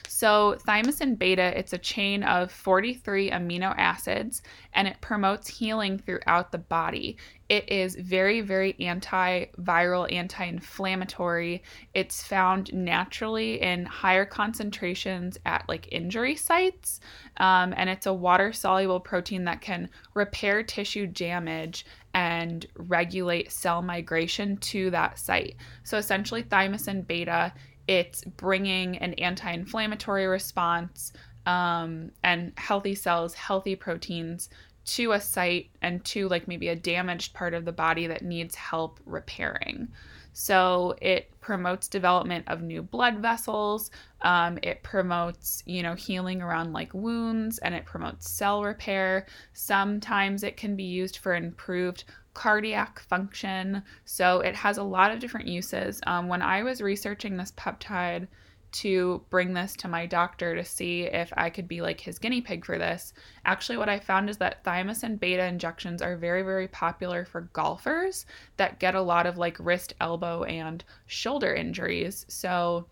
So, 0.09 0.57
thymosin 0.67 1.19
beta, 1.19 1.59
it's 1.59 1.73
a 1.73 1.79
chain 1.79 2.23
of 2.23 2.53
43 2.53 3.31
amino 3.31 3.75
acids 3.77 4.43
and 4.73 4.87
it 4.87 5.01
promotes 5.01 5.49
healing 5.49 5.99
throughout 5.99 6.53
the 6.53 6.59
body. 6.59 7.17
It 7.49 7.71
is 7.71 7.95
very, 7.97 8.41
very 8.41 8.73
antiviral, 8.75 10.11
anti 10.11 10.45
inflammatory. 10.45 11.63
It's 11.93 12.23
found 12.23 12.73
naturally 12.73 13.61
in 13.61 13.85
higher 13.85 14.25
concentrations 14.25 15.39
at 15.45 15.69
like 15.69 15.93
injury 15.93 16.37
sites. 16.37 17.01
Um, 17.37 17.75
and 17.77 17.91
it's 17.91 18.07
a 18.07 18.15
water 18.15 18.53
soluble 18.53 19.01
protein 19.01 19.45
that 19.45 19.61
can 19.61 19.91
repair 20.15 20.63
tissue 20.63 21.07
damage 21.07 21.85
and 22.15 22.65
regulate 22.77 23.53
cell 23.53 23.83
migration 23.83 24.57
to 24.59 24.91
that 24.91 25.19
site. 25.19 25.57
So 25.83 25.99
essentially, 25.99 26.45
thymosin 26.45 27.07
beta 27.07 27.53
it's 27.87 28.25
bringing 28.25 28.97
an 28.99 29.15
anti-inflammatory 29.15 30.27
response 30.27 31.13
um, 31.47 32.11
and 32.23 32.53
healthy 32.57 32.95
cells 32.95 33.35
healthy 33.35 33.77
proteins 33.77 34.49
to 34.85 35.13
a 35.13 35.21
site 35.21 35.71
and 35.83 36.05
to 36.05 36.29
like 36.29 36.47
maybe 36.47 36.69
a 36.69 36.77
damaged 36.77 37.35
part 37.35 37.55
of 37.55 37.65
the 37.65 37.73
body 37.73 38.07
that 38.07 38.23
needs 38.23 38.55
help 38.55 39.01
repairing. 39.07 39.89
So 40.37 40.97
it 41.01 41.31
promotes 41.41 41.89
development 41.89 42.49
of 42.49 42.61
new 42.61 42.83
blood 42.83 43.19
vessels 43.19 43.91
um, 44.25 44.59
it 44.63 44.83
promotes 44.83 45.63
you 45.67 45.83
know 45.83 45.95
healing 45.95 46.43
around 46.43 46.73
like 46.73 46.93
wounds 46.95 47.59
and 47.59 47.75
it 47.75 47.85
promotes 47.85 48.31
cell 48.31 48.65
repair. 48.65 49.27
Sometimes 49.53 50.43
it 50.43 50.57
can 50.57 50.75
be 50.75 50.85
used 50.85 51.19
for 51.19 51.35
improved 51.35 52.05
cardiac 52.35 52.99
function. 52.99 53.83
So 54.05 54.41
it 54.41 54.55
has 54.57 54.79
a 54.79 54.83
lot 54.83 55.13
of 55.13 55.21
different 55.21 55.49
uses. 55.49 56.01
Um, 56.07 56.29
when 56.29 56.43
I 56.43 56.63
was 56.63 56.81
researching 56.81 57.37
this 57.37 57.53
peptide 57.53 58.27
to 58.73 59.23
bring 59.31 59.55
this 59.55 59.77
to 59.77 59.87
my 59.87 60.05
doctor 60.05 60.57
to 60.57 60.65
see 60.65 61.03
if 61.03 61.33
I 61.37 61.49
could 61.49 61.69
be 61.69 61.81
like 61.81 62.01
his 62.01 62.19
guinea 62.19 62.41
pig 62.41 62.65
for 62.65 62.77
this, 62.77 63.13
actually, 63.45 63.79
what 63.79 63.89
I 63.89 64.01
found 64.01 64.29
is 64.29 64.37
that 64.39 64.65
thymosin 64.65 65.19
beta 65.19 65.45
injections 65.45 66.03
are 66.03 66.17
very, 66.17 66.43
very 66.43 66.67
popular 66.67 67.25
for 67.25 67.43
golfers 67.53 68.27
that 68.57 68.81
get 68.81 68.97
a 68.97 69.01
lot 69.01 69.27
of 69.27 69.39
like 69.39 69.57
wrist, 69.61 69.95
elbow, 70.01 70.43
and 70.43 70.83
shoulder 71.07 71.55
injuries. 71.55 72.27
So 72.29 72.89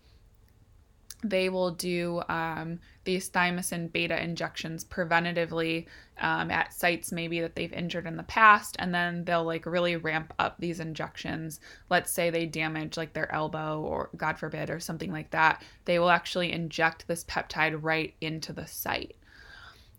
they 1.23 1.49
will 1.49 1.71
do 1.71 2.21
um, 2.29 2.79
these 3.03 3.29
thymosin 3.29 3.91
beta 3.91 4.21
injections 4.21 4.83
preventatively 4.83 5.85
um, 6.19 6.51
at 6.51 6.73
sites 6.73 7.11
maybe 7.11 7.41
that 7.41 7.55
they've 7.55 7.73
injured 7.73 8.05
in 8.05 8.17
the 8.17 8.23
past 8.23 8.75
and 8.79 8.93
then 8.93 9.25
they'll 9.25 9.43
like 9.43 9.65
really 9.65 9.95
ramp 9.95 10.33
up 10.39 10.57
these 10.59 10.79
injections. 10.79 11.59
Let's 11.89 12.11
say 12.11 12.29
they 12.29 12.45
damage 12.45 12.97
like 12.97 13.13
their 13.13 13.31
elbow 13.31 13.81
or 13.81 14.09
god 14.15 14.37
forbid 14.37 14.69
or 14.69 14.79
something 14.79 15.11
like 15.11 15.31
that. 15.31 15.63
They 15.85 15.99
will 15.99 16.09
actually 16.09 16.51
inject 16.51 17.07
this 17.07 17.23
peptide 17.23 17.79
right 17.81 18.13
into 18.21 18.53
the 18.53 18.67
site 18.67 19.15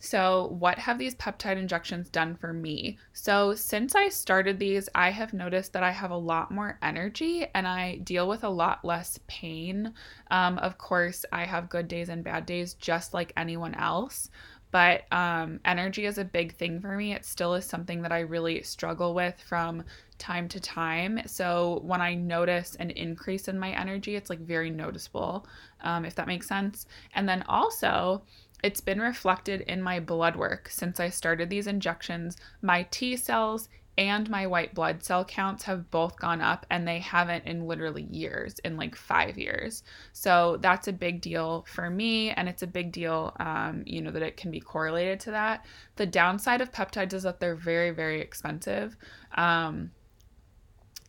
so, 0.05 0.49
what 0.59 0.79
have 0.79 0.99
these 0.99 1.15
peptide 1.15 1.57
injections 1.57 2.11
done 2.11 2.37
for 2.37 2.53
me? 2.53 2.99
So, 3.15 3.55
since 3.55 3.95
I 3.95 4.11
started 4.11 4.59
these, 4.59 4.89
I 4.95 5.11
have 5.11 5.33
noticed 5.33 5.73
that 5.73 5.83
I 5.83 5.93
have 5.93 6.11
a 6.11 6.17
lot 6.17 6.51
more 6.51 6.79
energy 6.83 7.47
and 7.55 7.67
I 7.67 7.97
deal 7.97 8.29
with 8.29 8.45
a 8.45 8.49
lot 8.49 8.85
less 8.85 9.19
pain. 9.29 9.95
Um, 10.31 10.59
of 10.59 10.77
course, 10.77 11.25
I 11.33 11.45
have 11.47 11.71
good 11.71 11.89
days 11.89 12.11
and 12.11 12.23
bad 12.23 12.45
days 12.45 12.75
just 12.75 13.15
like 13.15 13.33
anyone 13.37 13.75
else. 13.77 14.29
But 14.75 15.05
um, 15.13 15.61
energy 15.65 16.05
is 16.05 16.19
a 16.19 16.25
big 16.25 16.57
thing 16.57 16.81
for 16.81 16.97
me. 16.97 17.15
It 17.15 17.25
still 17.25 17.55
is 17.55 17.65
something 17.65 18.03
that 18.03 18.11
I 18.11 18.21
really 18.21 18.61
struggle 18.65 19.15
with 19.15 19.41
from 19.41 19.85
time 20.19 20.49
to 20.49 20.59
time. 20.59 21.21
So 21.27 21.81
when 21.85 22.01
I 22.01 22.15
notice 22.15 22.75
an 22.75 22.91
increase 22.91 23.47
in 23.47 23.57
my 23.57 23.71
energy, 23.71 24.17
it's 24.17 24.31
like 24.31 24.41
very 24.41 24.71
noticeable, 24.71 25.47
um, 25.83 26.05
if 26.05 26.17
that 26.17 26.27
makes 26.27 26.49
sense. 26.49 26.87
And 27.15 27.29
then 27.29 27.45
also, 27.49 28.25
it's 28.65 28.81
been 28.81 28.99
reflected 28.99 29.61
in 29.61 29.83
my 29.83 30.01
blood 30.01 30.37
work 30.37 30.71
since 30.71 30.99
I 30.99 31.11
started 31.11 31.51
these 31.51 31.67
injections. 31.67 32.39
My 32.63 32.85
T 32.91 33.15
cells 33.15 33.69
and 33.99 34.29
my 34.31 34.47
white 34.47 34.75
blood 34.75 35.05
cell 35.05 35.23
counts 35.23 35.65
have 35.65 35.91
both 35.91 36.19
gone 36.19 36.41
up 36.41 36.65
and 36.71 36.89
they 36.89 36.99
haven't 36.99 37.45
in 37.45 37.67
literally 37.67 38.09
years 38.11 38.59
in 38.61 38.79
like 38.79 38.97
five 38.97 39.37
years. 39.37 39.83
So 40.15 40.57
that's 40.63 40.89
a 40.89 40.95
big 40.95 41.21
deal 41.21 41.67
for 41.69 41.91
me 41.91 42.31
and 42.31 42.49
it's 42.49 42.63
a 42.63 42.67
big 42.67 42.91
deal 42.91 43.37
um, 43.39 43.83
you 43.85 44.01
know 44.01 44.11
that 44.11 44.23
it 44.23 44.39
can 44.39 44.51
be 44.51 44.61
correlated 44.61 45.21
to 45.21 45.31
that. 45.33 45.67
The 45.97 46.07
downside 46.07 46.63
of 46.63 46.73
peptides 46.73 47.13
is 47.13 47.25
that 47.25 47.41
they're 47.41 47.55
very 47.55 47.91
very 47.91 48.23
expensive. 48.23 48.97
Um, 49.37 49.91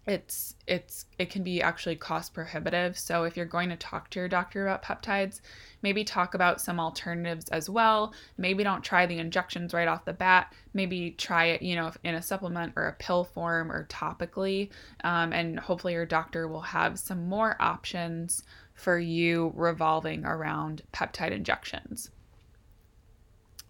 it's 0.08 0.56
it's 0.68 1.06
it 1.18 1.32
can 1.32 1.44
be 1.44 1.62
actually 1.62 1.96
cost 1.96 2.34
prohibitive. 2.34 2.98
So 2.98 3.24
if 3.24 3.36
you're 3.36 3.46
going 3.46 3.70
to 3.70 3.76
talk 3.76 4.10
to 4.12 4.20
your 4.20 4.28
doctor 4.28 4.68
about 4.68 4.84
peptides 4.84 5.42
maybe 5.86 6.04
talk 6.04 6.34
about 6.34 6.60
some 6.60 6.80
alternatives 6.80 7.48
as 7.50 7.70
well. 7.70 8.12
Maybe 8.38 8.64
don't 8.64 8.84
try 8.84 9.06
the 9.06 9.20
injections 9.20 9.72
right 9.72 9.88
off 9.88 10.04
the 10.04 10.14
bat. 10.14 10.52
Maybe 10.74 11.12
try 11.12 11.46
it 11.46 11.62
you 11.62 11.76
know 11.76 11.92
in 12.04 12.16
a 12.16 12.24
supplement 12.24 12.74
or 12.76 12.88
a 12.88 12.94
pill 12.94 13.24
form 13.24 13.72
or 13.72 13.86
topically. 13.86 14.72
Um, 15.04 15.32
and 15.32 15.60
hopefully 15.60 15.94
your 15.94 16.08
doctor 16.08 16.48
will 16.48 16.62
have 16.62 16.98
some 16.98 17.28
more 17.28 17.56
options 17.60 18.44
for 18.74 18.98
you 18.98 19.54
revolving 19.56 20.26
around 20.26 20.82
peptide 20.92 21.32
injections. 21.32 22.10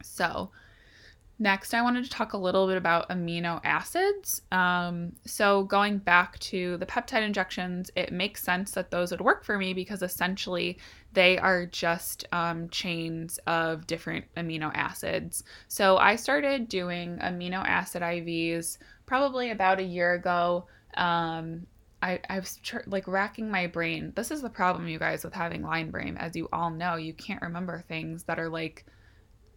So 0.02 0.52
Next, 1.38 1.74
I 1.74 1.82
wanted 1.82 2.06
to 2.06 2.10
talk 2.10 2.32
a 2.32 2.38
little 2.38 2.65
bit 2.65 2.78
about 2.78 3.10
amino 3.10 3.60
acids. 3.65 4.41
Um, 4.54 5.12
so, 5.26 5.63
going 5.63 5.98
back 5.98 6.39
to 6.39 6.78
the 6.78 6.86
peptide 6.86 7.24
injections, 7.24 7.91
it 7.98 8.13
makes 8.13 8.41
sense 8.41 8.71
that 8.71 8.89
those 8.89 9.12
would 9.12 9.19
work 9.19 9.43
for 9.43 9.58
me 9.58 9.74
because 9.74 10.02
essentially 10.02 10.78
they 11.12 11.38
are 11.38 11.65
just 11.65 12.26
um, 12.32 12.69
chains 12.69 13.38
of 13.48 13.86
different 13.86 14.24
amino 14.38 14.71
acids. 14.74 15.43
So, 15.67 15.98
I 15.98 16.15
started 16.15 16.69
doing 16.69 17.17
amino 17.17 17.65
acid 17.65 18.02
IVs 18.02 18.78
probably 19.06 19.52
about 19.52 19.80
a 19.80 19.84
year 19.84 20.13
ago. 20.13 20.67
Um, 20.95 21.67
I, 22.02 22.21
I 22.30 22.39
was 22.39 22.58
tr- 22.63 22.78
like 22.88 23.10
racking 23.10 23.52
my 23.52 23.67
brain. 23.67 24.13
This 24.15 24.32
is 24.32 24.41
the 24.41 24.50
problem, 24.50 24.88
you 24.88 25.00
guys, 25.00 25.26
with 25.26 25.34
having 25.34 25.63
Lyme 25.63 25.91
brain. 25.91 26.15
As 26.15 26.36
you 26.36 26.48
all 26.54 26.69
know, 26.69 26.95
you 26.95 27.13
can't 27.13 27.41
remember 27.41 27.84
things 27.89 28.24
that 28.24 28.39
are 28.39 28.48
like 28.48 28.86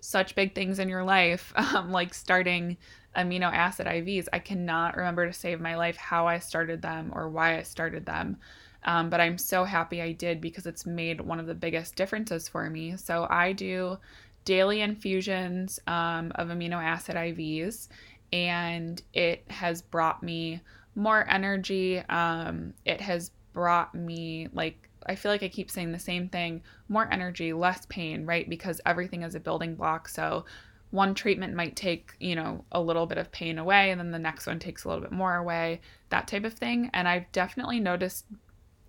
such 0.01 0.35
big 0.35 0.55
things 0.55 0.79
in 0.79 0.89
your 0.89 1.05
life, 1.05 1.53
um, 1.75 1.91
like 1.91 2.15
starting 2.15 2.77
amino 3.17 3.53
acid 3.53 3.87
IVs. 3.87 4.29
I 4.33 4.39
cannot 4.39 4.97
remember 4.97 5.27
to 5.27 5.33
save 5.33 5.61
my 5.61 5.77
life 5.77 5.97
how 5.97 6.27
I 6.27 6.39
started 6.39 6.83
them 6.83 7.13
or 7.15 7.29
why 7.29 7.59
I 7.59 7.63
started 7.63 8.07
them. 8.07 8.39
Um, 8.85 9.11
but 9.11 9.21
I'm 9.21 9.39
so 9.39 9.65
happy 9.65 10.01
I 10.01 10.13
did 10.13 10.41
because 10.41 10.67
it's 10.67 10.87
made 10.87 11.21
one 11.21 11.41
of 11.41 11.47
the 11.47 11.55
biggest 11.55 11.97
differences 11.97 12.49
for 12.49 12.71
me. 12.71 12.97
So 12.97 13.27
I 13.29 13.53
do 13.53 13.99
daily 14.45 14.81
infusions 14.81 15.81
um, 15.87 16.33
of 16.37 16.49
amino 16.49 16.83
acid 16.83 17.17
IVs, 17.17 17.89
and 18.33 19.03
it 19.13 19.45
has 19.51 19.83
brought 19.83 20.23
me 20.23 20.61
more 20.95 21.29
energy. 21.29 21.99
Um, 21.99 22.73
it 22.85 23.01
has 23.01 23.31
brought 23.53 23.95
me 23.95 24.49
like 24.53 24.88
I 25.09 25.15
feel 25.15 25.33
like 25.33 25.43
I 25.43 25.49
keep 25.49 25.71
saying 25.71 25.93
the 25.93 25.99
same 25.99 26.29
thing 26.29 26.63
more 26.89 27.11
energy, 27.13 27.53
less 27.53 27.87
pain, 27.87 28.27
right? 28.27 28.49
Because 28.49 28.81
everything 28.87 29.23
is 29.23 29.35
a 29.35 29.41
building 29.41 29.75
block. 29.75 30.09
So 30.09 30.45
one 30.91 31.15
treatment 31.15 31.55
might 31.55 31.77
take, 31.77 32.15
you 32.19 32.35
know, 32.35 32.65
a 32.73 32.81
little 32.81 33.07
bit 33.07 33.19
of 33.19 33.31
pain 33.33 33.59
away 33.59 33.91
and 33.91 34.01
then 34.01 34.11
the 34.11 34.19
next 34.19 34.47
one 34.47 34.59
takes 34.59 34.85
a 34.85 34.89
little 34.89 35.03
bit 35.03 35.13
more 35.13 35.37
away, 35.37 35.81
that 36.11 36.29
type 36.29 36.45
of 36.45 36.55
thing. 36.55 36.91
And 36.95 37.07
I've 37.07 37.31
definitely 37.33 37.81
noticed 37.81 38.25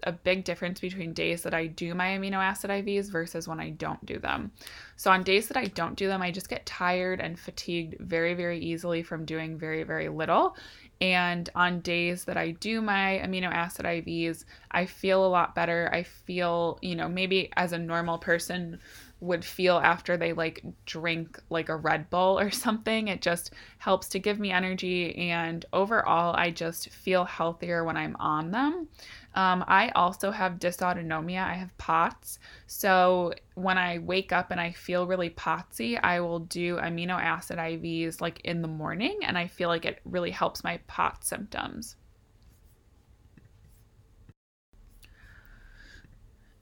a 0.03 0.11
big 0.11 0.45
difference 0.45 0.79
between 0.79 1.13
days 1.13 1.43
that 1.43 1.53
I 1.53 1.67
do 1.67 1.93
my 1.93 2.07
amino 2.07 2.37
acid 2.37 2.69
IVs 2.69 3.11
versus 3.11 3.47
when 3.47 3.59
I 3.59 3.71
don't 3.71 4.05
do 4.05 4.17
them. 4.17 4.51
So 4.95 5.11
on 5.11 5.23
days 5.23 5.47
that 5.49 5.57
I 5.57 5.65
don't 5.65 5.95
do 5.95 6.07
them, 6.07 6.21
I 6.21 6.31
just 6.31 6.49
get 6.49 6.65
tired 6.65 7.19
and 7.19 7.37
fatigued 7.37 7.97
very 7.99 8.33
very 8.33 8.59
easily 8.59 9.03
from 9.03 9.25
doing 9.25 9.57
very 9.57 9.83
very 9.83 10.09
little. 10.09 10.55
And 11.01 11.49
on 11.55 11.79
days 11.79 12.25
that 12.25 12.35
I 12.35 12.51
do 12.51 12.81
my 12.81 13.21
amino 13.23 13.49
acid 13.51 13.85
IVs, 13.85 14.43
I 14.71 14.85
feel 14.85 15.25
a 15.25 15.27
lot 15.27 15.55
better. 15.55 15.89
I 15.93 16.03
feel, 16.03 16.77
you 16.81 16.95
know, 16.95 17.07
maybe 17.07 17.49
as 17.55 17.71
a 17.71 17.77
normal 17.77 18.17
person 18.17 18.79
would 19.21 19.43
feel 19.43 19.77
after 19.77 20.15
they 20.17 20.33
like 20.33 20.63
drink 20.85 21.39
like 21.49 21.69
a 21.69 21.75
Red 21.75 22.09
Bull 22.09 22.39
or 22.39 22.51
something. 22.65 23.07
It 23.07 23.21
just 23.21 23.53
helps 23.77 24.07
to 24.09 24.19
give 24.19 24.39
me 24.39 24.51
energy, 24.51 25.15
and 25.15 25.65
overall, 25.73 26.35
I 26.35 26.51
just 26.51 26.89
feel 26.89 27.25
healthier 27.25 27.83
when 27.83 27.97
I'm 27.97 28.15
on 28.19 28.51
them. 28.51 28.87
Um, 29.35 29.63
I 29.67 29.89
also 29.89 30.31
have 30.31 30.53
dysautonomia. 30.53 31.43
I 31.45 31.53
have 31.53 31.77
POTS. 31.77 32.39
So 32.67 33.33
when 33.55 33.77
I 33.77 33.99
wake 33.99 34.31
up 34.31 34.51
and 34.51 34.59
I 34.59 34.71
feel 34.71 35.07
really 35.07 35.29
potsy, 35.29 35.99
I 36.01 36.19
will 36.19 36.39
do 36.39 36.77
amino 36.77 37.19
acid 37.19 37.57
IVs 37.57 38.21
like 38.21 38.41
in 38.41 38.61
the 38.61 38.67
morning, 38.67 39.19
and 39.23 39.37
I 39.37 39.47
feel 39.47 39.69
like 39.69 39.85
it 39.85 39.99
really 40.05 40.31
helps 40.31 40.63
my 40.63 40.77
POTS 40.87 41.27
symptoms. 41.27 41.95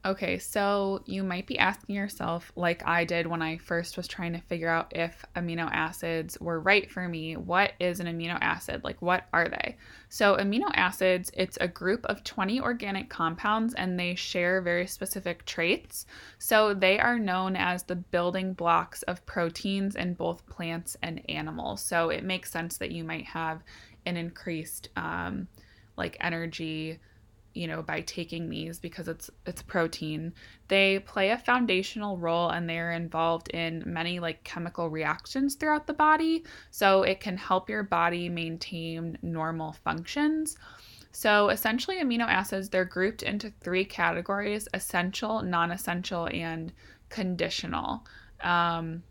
Okay, 0.04 0.38
so 0.38 1.02
you 1.06 1.24
might 1.24 1.48
be 1.48 1.58
asking 1.58 1.96
yourself, 1.96 2.52
like 2.54 2.86
I 2.86 3.04
did 3.04 3.26
when 3.26 3.42
I 3.42 3.58
first 3.58 3.96
was 3.96 4.06
trying 4.06 4.32
to 4.32 4.40
figure 4.40 4.68
out 4.68 4.92
if 4.94 5.24
amino 5.34 5.68
acids 5.72 6.38
were 6.40 6.60
right 6.60 6.88
for 6.88 7.08
me, 7.08 7.36
what 7.36 7.72
is 7.80 7.98
an 7.98 8.06
amino 8.06 8.38
acid? 8.40 8.84
Like, 8.84 9.02
what 9.02 9.26
are 9.32 9.48
they? 9.48 9.76
So, 10.08 10.36
amino 10.36 10.70
acids, 10.74 11.32
it's 11.34 11.58
a 11.60 11.66
group 11.66 12.06
of 12.06 12.22
20 12.22 12.60
organic 12.60 13.10
compounds 13.10 13.74
and 13.74 13.98
they 13.98 14.14
share 14.14 14.62
very 14.62 14.86
specific 14.86 15.44
traits. 15.46 16.06
So, 16.38 16.74
they 16.74 17.00
are 17.00 17.18
known 17.18 17.56
as 17.56 17.82
the 17.82 17.96
building 17.96 18.52
blocks 18.52 19.02
of 19.02 19.26
proteins 19.26 19.96
in 19.96 20.14
both 20.14 20.46
plants 20.46 20.96
and 21.02 21.28
animals. 21.28 21.82
So, 21.82 22.10
it 22.10 22.22
makes 22.22 22.52
sense 22.52 22.78
that 22.78 22.92
you 22.92 23.02
might 23.02 23.26
have 23.26 23.64
an 24.06 24.16
increased, 24.16 24.90
um, 24.96 25.48
like, 25.96 26.16
energy 26.20 27.00
you 27.58 27.66
know 27.66 27.82
by 27.82 28.00
taking 28.02 28.48
these 28.48 28.78
because 28.78 29.08
it's 29.08 29.30
it's 29.46 29.62
protein. 29.62 30.32
They 30.68 31.00
play 31.00 31.30
a 31.30 31.38
foundational 31.38 32.16
role 32.16 32.50
and 32.50 32.68
they're 32.68 32.92
involved 32.92 33.48
in 33.48 33.82
many 33.84 34.20
like 34.20 34.44
chemical 34.44 34.88
reactions 34.88 35.56
throughout 35.56 35.86
the 35.86 35.94
body. 35.94 36.44
So 36.70 37.02
it 37.02 37.20
can 37.20 37.36
help 37.36 37.68
your 37.68 37.82
body 37.82 38.28
maintain 38.28 39.18
normal 39.22 39.72
functions. 39.72 40.56
So 41.10 41.48
essentially 41.48 41.96
amino 41.96 42.28
acids 42.28 42.68
they're 42.68 42.84
grouped 42.84 43.22
into 43.22 43.52
three 43.60 43.84
categories 43.84 44.68
essential 44.72 45.42
non-essential 45.42 46.28
and 46.32 46.72
conditional. 47.08 48.06
Um, 48.40 49.02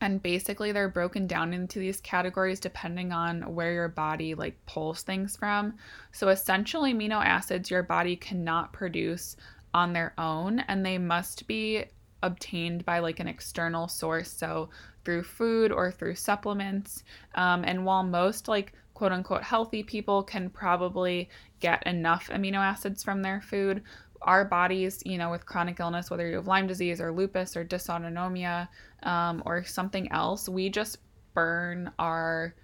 and 0.00 0.22
basically 0.22 0.72
they're 0.72 0.88
broken 0.88 1.26
down 1.26 1.52
into 1.52 1.78
these 1.78 2.00
categories 2.00 2.60
depending 2.60 3.12
on 3.12 3.54
where 3.54 3.72
your 3.72 3.88
body 3.88 4.34
like 4.34 4.56
pulls 4.66 5.02
things 5.02 5.36
from. 5.36 5.74
So 6.12 6.28
essentially 6.28 6.94
amino 6.94 7.24
acids 7.24 7.70
your 7.70 7.82
body 7.82 8.16
cannot 8.16 8.72
produce 8.72 9.36
on 9.74 9.92
their 9.92 10.14
own 10.18 10.60
and 10.60 10.84
they 10.84 10.98
must 10.98 11.46
be 11.46 11.84
obtained 12.22 12.84
by 12.84 12.98
like 12.98 13.20
an 13.20 13.28
external 13.28 13.88
source 13.88 14.30
so 14.30 14.70
through 15.04 15.22
food 15.22 15.72
or 15.72 15.90
through 15.90 16.14
supplements. 16.14 17.02
Um, 17.34 17.64
and 17.64 17.84
while 17.84 18.02
most 18.02 18.48
like 18.48 18.72
quote 18.94 19.12
unquote 19.12 19.42
healthy 19.42 19.82
people 19.82 20.22
can 20.22 20.50
probably 20.50 21.28
get 21.60 21.86
enough 21.86 22.28
amino 22.32 22.58
acids 22.58 23.02
from 23.02 23.22
their 23.22 23.40
food 23.40 23.82
our 24.22 24.44
bodies, 24.44 25.02
you 25.04 25.18
know, 25.18 25.30
with 25.30 25.46
chronic 25.46 25.80
illness, 25.80 26.10
whether 26.10 26.28
you 26.28 26.36
have 26.36 26.46
Lyme 26.46 26.66
disease 26.66 27.00
or 27.00 27.12
lupus 27.12 27.56
or 27.56 27.64
dysautonomia 27.64 28.68
um, 29.02 29.42
or 29.46 29.64
something 29.64 30.10
else, 30.12 30.48
we 30.48 30.68
just 30.68 30.98
burn 31.34 31.90
our 31.98 32.54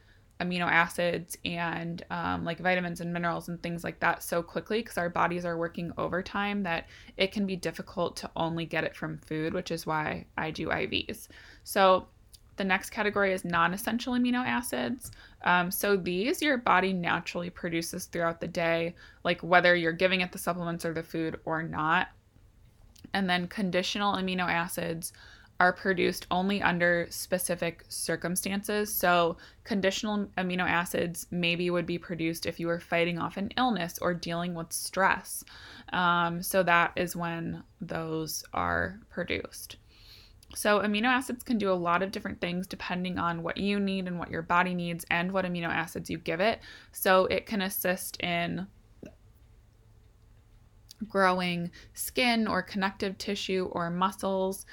amino 0.41 0.67
acids 0.67 1.37
and 1.45 2.05
um, 2.11 2.45
like 2.45 2.59
vitamins 2.59 3.01
and 3.01 3.13
minerals 3.13 3.49
and 3.49 3.63
things 3.63 3.85
like 3.85 4.01
that 4.01 4.23
so 4.23 4.43
quickly 4.43 4.81
because 4.81 4.99
our 4.99 5.09
bodies 5.09 5.45
are 5.45 5.57
working 5.57 5.93
overtime 5.97 6.63
that 6.65 6.87
it 7.17 7.31
can 7.31 7.47
be 7.47 7.57
difficult 7.57 8.17
to 8.17 8.31
only 8.35 8.67
get 8.67 8.85
it 8.85 8.97
from 8.97 9.19
food, 9.19 9.55
which 9.55 9.71
is 9.71 9.87
why 9.87 10.27
I 10.37 10.51
do 10.51 10.69
IVs. 10.69 11.29
So 11.63 12.09
the 12.57 12.65
next 12.65 12.91
category 12.91 13.33
is 13.33 13.45
non 13.45 13.75
essential 13.75 14.15
amino 14.15 14.45
acids. 14.45 15.11
Um, 15.43 15.71
so 15.71 15.97
these 15.97 16.41
your 16.41 16.57
body 16.59 16.93
naturally 16.93 17.51
produces 17.51 18.07
throughout 18.07 18.41
the 18.41 18.49
day, 18.49 18.95
like 19.25 19.41
whether 19.43 19.75
you're 19.75 19.93
giving 19.93 20.21
it 20.21 20.33
the 20.33 20.39
supplements 20.39 20.85
or 20.85 20.93
the 20.93 21.03
food 21.03 21.41
or 21.45 21.63
not. 21.63 22.09
And 23.13 23.29
then 23.29 23.47
conditional 23.47 24.15
amino 24.15 24.49
acids 24.49 25.13
are 25.61 25.73
produced 25.73 26.27
only 26.31 26.61
under 26.61 27.07
specific 27.11 27.85
circumstances. 27.89 28.93
So, 28.93 29.37
conditional 29.63 30.27
amino 30.37 30.69
acids 30.69 31.27
maybe 31.31 31.71
would 31.71 31.87
be 31.87 31.99
produced 31.99 32.45
if 32.45 32.59
you 32.59 32.67
were 32.67 32.81
fighting 32.81 33.19
off 33.19 33.37
an 33.37 33.51
illness 33.57 33.99
or 34.03 34.15
dealing 34.15 34.55
with 34.55 34.73
stress. 34.73 35.45
Um, 35.93 36.43
so, 36.43 36.63
that 36.65 36.93
is 36.97 37.15
when 37.15 37.63
those 37.81 38.45
are 38.53 38.99
produced. 39.11 39.77
So, 40.55 40.81
amino 40.81 41.07
acids 41.07 41.43
can 41.43 41.59
do 41.59 41.71
a 41.71 41.75
lot 41.75 42.03
of 42.03 42.13
different 42.13 42.41
things 42.41 42.67
depending 42.67 43.19
on 43.19 43.43
what 43.43 43.57
you 43.57 43.81
need 43.81 44.07
and 44.07 44.19
what 44.19 44.31
your 44.31 44.43
body 44.43 44.75
needs 44.75 45.05
and 45.11 45.33
what 45.33 45.45
amino 45.45 45.69
acids 45.69 46.09
you 46.09 46.19
give 46.19 46.41
it. 46.41 46.61
So, 46.93 47.27
it 47.27 47.47
can 47.47 47.63
assist 47.63 48.21
in 48.21 48.67
growing 51.09 51.71
skin 51.93 52.47
or 52.47 52.63
connective 52.63 53.19
tissue 53.19 53.69
or 53.73 53.91
muscles. 53.91 54.65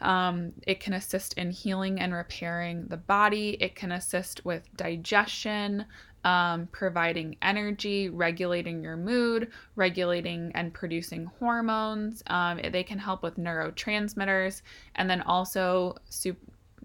Um, 0.00 0.52
it 0.66 0.80
can 0.80 0.94
assist 0.94 1.34
in 1.34 1.50
healing 1.50 2.00
and 2.00 2.14
repairing 2.14 2.86
the 2.88 2.96
body. 2.96 3.58
It 3.60 3.74
can 3.74 3.92
assist 3.92 4.44
with 4.44 4.68
digestion, 4.74 5.84
um, 6.24 6.68
providing 6.72 7.36
energy, 7.42 8.08
regulating 8.08 8.82
your 8.82 8.96
mood, 8.96 9.50
regulating 9.76 10.52
and 10.54 10.72
producing 10.72 11.26
hormones. 11.38 12.22
Um, 12.26 12.60
they 12.70 12.82
can 12.82 12.98
help 12.98 13.22
with 13.22 13.36
neurotransmitters, 13.36 14.62
and 14.96 15.08
then 15.08 15.22
also, 15.22 15.96
sup- 16.08 16.36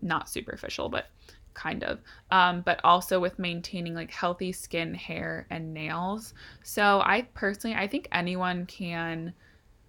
not 0.01 0.29
superficial, 0.29 0.89
but 0.89 1.07
kind 1.53 1.83
of, 1.83 1.99
um, 2.31 2.61
but 2.61 2.79
also 2.83 3.19
with 3.19 3.39
maintaining 3.39 3.95
like 3.95 4.11
healthy 4.11 4.51
skin, 4.51 4.93
hair, 4.93 5.47
and 5.49 5.73
nails. 5.73 6.33
So 6.63 7.01
I 7.03 7.27
personally, 7.33 7.75
I 7.75 7.87
think 7.87 8.07
anyone 8.11 8.65
can 8.65 9.33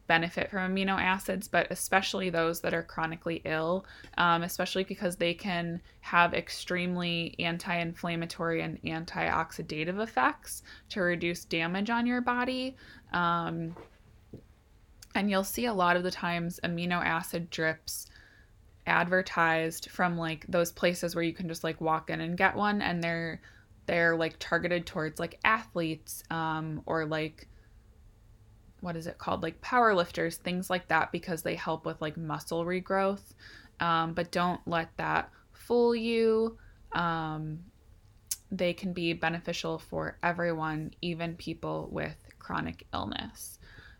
benefit 0.06 0.50
from 0.50 0.74
amino 0.74 1.00
acids, 1.00 1.48
but 1.48 1.66
especially 1.70 2.30
those 2.30 2.60
that 2.60 2.74
are 2.74 2.82
chronically 2.82 3.42
ill, 3.44 3.84
um, 4.18 4.42
especially 4.42 4.84
because 4.84 5.16
they 5.16 5.34
can 5.34 5.80
have 6.00 6.34
extremely 6.34 7.34
anti 7.38 7.74
inflammatory 7.76 8.62
and 8.62 8.80
antioxidative 8.82 10.00
effects 10.02 10.62
to 10.90 11.00
reduce 11.00 11.44
damage 11.44 11.90
on 11.90 12.06
your 12.06 12.20
body. 12.20 12.76
Um, 13.12 13.76
and 15.14 15.30
you'll 15.30 15.44
see 15.44 15.66
a 15.66 15.72
lot 15.72 15.96
of 15.96 16.02
the 16.02 16.10
times 16.10 16.60
amino 16.62 17.02
acid 17.02 17.50
drips 17.50 18.06
advertised 18.86 19.90
from 19.90 20.16
like 20.16 20.46
those 20.48 20.70
places 20.70 21.14
where 21.14 21.24
you 21.24 21.32
can 21.32 21.48
just 21.48 21.64
like 21.64 21.80
walk 21.80 22.10
in 22.10 22.20
and 22.20 22.36
get 22.36 22.54
one 22.54 22.80
and 22.80 23.02
they're 23.02 23.40
they're 23.86 24.16
like 24.16 24.36
targeted 24.38 24.86
towards 24.86 25.18
like 25.18 25.38
athletes 25.44 26.22
um, 26.30 26.82
or 26.86 27.06
like 27.06 27.48
what 28.80 28.96
is 28.96 29.06
it 29.06 29.18
called? 29.18 29.42
Like 29.42 29.60
power 29.60 29.94
lifters 29.94 30.36
things 30.36 30.70
like 30.70 30.88
that 30.88 31.12
because 31.12 31.42
they 31.42 31.54
help 31.54 31.84
with 31.84 32.00
like 32.00 32.16
muscle 32.16 32.64
regrowth. 32.64 33.34
Um, 33.80 34.14
but 34.14 34.30
don't 34.30 34.60
let 34.66 34.96
that 34.96 35.30
fool 35.52 35.94
you. 35.94 36.56
Um, 36.92 37.60
they 38.50 38.72
can 38.72 38.92
be 38.92 39.12
beneficial 39.12 39.78
for 39.78 40.18
everyone 40.22 40.92
even 41.02 41.34
people 41.34 41.88
with 41.90 42.16
chronic 42.38 42.86
illness 42.94 43.55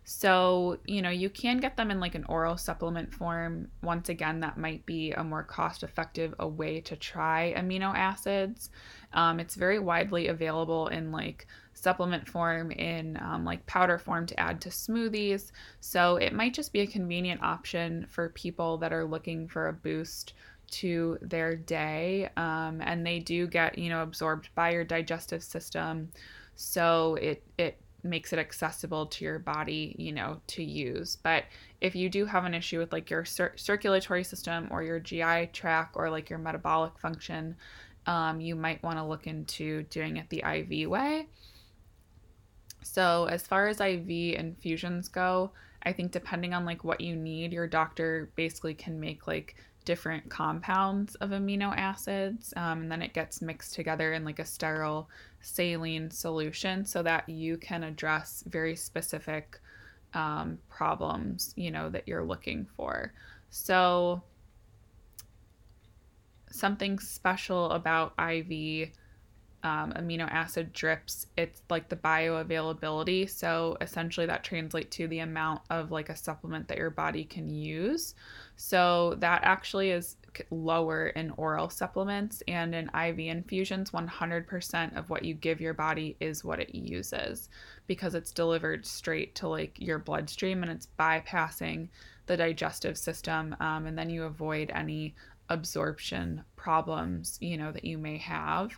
so, 0.09 0.77
you 0.85 1.01
know, 1.01 1.09
you 1.09 1.29
can 1.29 1.57
get 1.57 1.75
them 1.75 1.91
in 1.91 1.99
like 1.99 2.15
an 2.15 2.23
oral 2.29 2.55
supplement 2.55 3.13
form. 3.13 3.67
Once 3.83 4.07
again, 4.07 4.39
that 4.39 4.57
might 4.57 4.85
be 4.85 5.11
a 5.11 5.21
more 5.21 5.43
cost 5.43 5.83
effective 5.83 6.33
a 6.39 6.47
way 6.47 6.79
to 6.79 6.95
try 6.95 7.53
amino 7.57 7.93
acids. 7.93 8.69
Um, 9.11 9.41
it's 9.41 9.55
very 9.55 9.79
widely 9.79 10.29
available 10.29 10.87
in 10.87 11.11
like 11.11 11.45
supplement 11.73 12.25
form, 12.25 12.71
in 12.71 13.17
um, 13.21 13.43
like 13.43 13.65
powder 13.65 13.97
form 13.97 14.25
to 14.27 14.39
add 14.39 14.61
to 14.61 14.69
smoothies. 14.69 15.51
So, 15.81 16.15
it 16.15 16.31
might 16.31 16.53
just 16.53 16.71
be 16.71 16.79
a 16.79 16.87
convenient 16.87 17.43
option 17.43 18.07
for 18.09 18.29
people 18.29 18.77
that 18.77 18.93
are 18.93 19.03
looking 19.03 19.49
for 19.49 19.67
a 19.67 19.73
boost 19.73 20.35
to 20.71 21.17
their 21.21 21.57
day. 21.57 22.29
Um, 22.37 22.79
and 22.79 23.05
they 23.05 23.19
do 23.19 23.45
get, 23.45 23.77
you 23.77 23.89
know, 23.89 24.03
absorbed 24.03 24.47
by 24.55 24.71
your 24.71 24.85
digestive 24.85 25.43
system. 25.43 26.11
So, 26.55 27.15
it, 27.15 27.43
it 27.57 27.81
makes 28.03 28.31
it 28.33 28.39
accessible 28.39 29.05
to 29.07 29.25
your 29.25 29.39
body, 29.39 29.95
you 29.97 30.11
know, 30.11 30.39
to 30.47 30.63
use. 30.63 31.17
But 31.17 31.45
if 31.81 31.95
you 31.95 32.09
do 32.09 32.25
have 32.25 32.45
an 32.45 32.53
issue 32.53 32.79
with 32.79 32.93
like 32.93 33.09
your 33.09 33.25
cir- 33.25 33.53
circulatory 33.55 34.23
system 34.23 34.67
or 34.71 34.83
your 34.83 34.99
GI 34.99 35.49
tract 35.53 35.95
or 35.95 36.09
like 36.09 36.29
your 36.29 36.39
metabolic 36.39 36.97
function, 36.99 37.55
um, 38.05 38.39
you 38.39 38.55
might 38.55 38.81
want 38.83 38.97
to 38.97 39.03
look 39.03 39.27
into 39.27 39.83
doing 39.83 40.17
it 40.17 40.29
the 40.29 40.43
IV 40.45 40.89
way. 40.89 41.27
So, 42.83 43.25
as 43.25 43.45
far 43.45 43.67
as 43.67 43.81
IV 43.81 44.09
infusions 44.09 45.09
go, 45.09 45.51
I 45.83 45.91
think 45.91 46.11
depending 46.11 46.53
on 46.53 46.65
like 46.65 46.83
what 46.83 47.01
you 47.01 47.15
need, 47.15 47.51
your 47.51 47.67
doctor 47.67 48.29
basically 48.35 48.73
can 48.73 48.99
make 48.99 49.27
like 49.27 49.55
different 49.87 50.29
compounds 50.29 51.15
of 51.15 51.29
amino 51.29 51.73
acids 51.77 52.53
um, 52.57 52.81
and 52.81 52.91
then 52.91 53.01
it 53.01 53.13
gets 53.13 53.41
mixed 53.41 53.73
together 53.73 54.11
in 54.11 54.25
like 54.25 54.37
a 54.37 54.43
sterile 54.43 55.09
saline 55.39 56.11
solution 56.11 56.83
so 56.83 57.01
that 57.01 57.27
you 57.29 57.55
can 57.55 57.83
address 57.83 58.43
very 58.47 58.75
specific 58.75 59.61
um, 60.13 60.57
problems 60.67 61.53
you 61.55 61.71
know 61.71 61.89
that 61.89 62.05
you're 62.05 62.25
looking 62.25 62.67
for. 62.75 63.13
So 63.49 64.21
something 66.51 66.99
special 66.99 67.71
about 67.71 68.13
iv 68.19 68.89
um, 69.63 69.91
amino 69.93 70.29
acid 70.31 70.71
drips 70.73 71.27
it's 71.37 71.61
like 71.69 71.89
the 71.89 71.95
bioavailability 71.95 73.29
so 73.29 73.75
essentially 73.81 74.25
that 74.25 74.43
translates 74.43 74.95
to 74.95 75.07
the 75.07 75.19
amount 75.19 75.61
of 75.69 75.91
like 75.91 76.09
a 76.09 76.15
supplement 76.15 76.67
that 76.67 76.77
your 76.77 76.89
body 76.89 77.23
can 77.23 77.49
use 77.49 78.15
so 78.55 79.15
that 79.19 79.41
actually 79.43 79.91
is 79.91 80.15
lower 80.51 81.07
in 81.07 81.31
oral 81.37 81.69
supplements 81.69 82.43
and 82.47 82.75
in 82.75 82.89
IV 82.89 83.19
infusions. 83.19 83.91
100% 83.91 84.97
of 84.97 85.09
what 85.09 85.23
you 85.23 85.33
give 85.33 85.61
your 85.61 85.73
body 85.73 86.15
is 86.19 86.43
what 86.43 86.59
it 86.59 86.73
uses 86.75 87.49
because 87.87 88.15
it's 88.15 88.31
delivered 88.31 88.85
straight 88.85 89.35
to 89.35 89.47
like 89.47 89.79
your 89.79 89.99
bloodstream 89.99 90.63
and 90.63 90.71
it's 90.71 90.87
bypassing 90.99 91.87
the 92.25 92.37
digestive 92.37 92.97
system. 92.97 93.55
Um, 93.59 93.85
and 93.85 93.97
then 93.97 94.09
you 94.09 94.23
avoid 94.23 94.71
any 94.73 95.15
absorption 95.49 96.43
problems, 96.55 97.37
you 97.39 97.57
know, 97.57 97.71
that 97.71 97.85
you 97.85 97.97
may 97.97 98.17
have. 98.17 98.77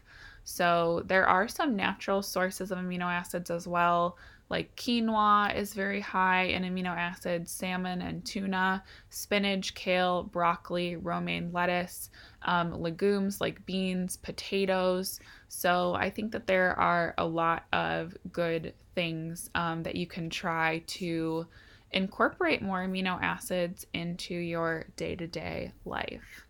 So 0.50 1.04
there 1.06 1.28
are 1.28 1.48
some 1.48 1.76
natural 1.76 2.24
sources 2.24 2.72
of 2.72 2.80
amino 2.80 3.06
acids 3.06 3.52
as 3.52 3.68
well 3.68 4.18
like 4.50 4.76
quinoa 4.76 5.56
is 5.56 5.76
very 5.76 6.02
high 6.02 6.46
in 6.46 6.64
amino 6.64 6.96
acids, 6.96 7.52
salmon 7.52 8.02
and 8.02 8.26
tuna, 8.26 8.84
spinach, 9.12 9.76
kale, 9.76 10.24
broccoli, 10.24 10.96
romaine 10.96 11.52
lettuce, 11.54 12.10
um, 12.42 12.82
legumes 12.82 13.40
like 13.40 13.64
beans, 13.68 14.18
potatoes. 14.18 15.20
So 15.50 15.94
I 15.94 16.10
think 16.10 16.32
that 16.32 16.48
there 16.48 16.78
are 16.80 17.14
a 17.20 17.26
lot 17.26 17.66
of 17.72 18.18
good 18.32 18.74
things 18.96 19.52
um, 19.54 19.84
that 19.84 19.96
you 19.96 20.08
can 20.08 20.32
try 20.32 20.82
to 20.88 21.46
incorporate 21.92 22.64
more 22.64 22.84
amino 22.88 23.22
acids 23.22 23.86
into 23.94 24.34
your 24.34 24.86
day 24.96 25.16
to 25.16 25.28
day 25.28 25.74
life. 25.86 26.48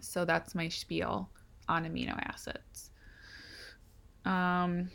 So 0.00 0.24
that's 0.24 0.56
my 0.56 0.68
spiel 0.68 1.30
on 1.68 1.84
amino 1.84 2.18
acids. 2.28 2.90
Um, 4.24 4.90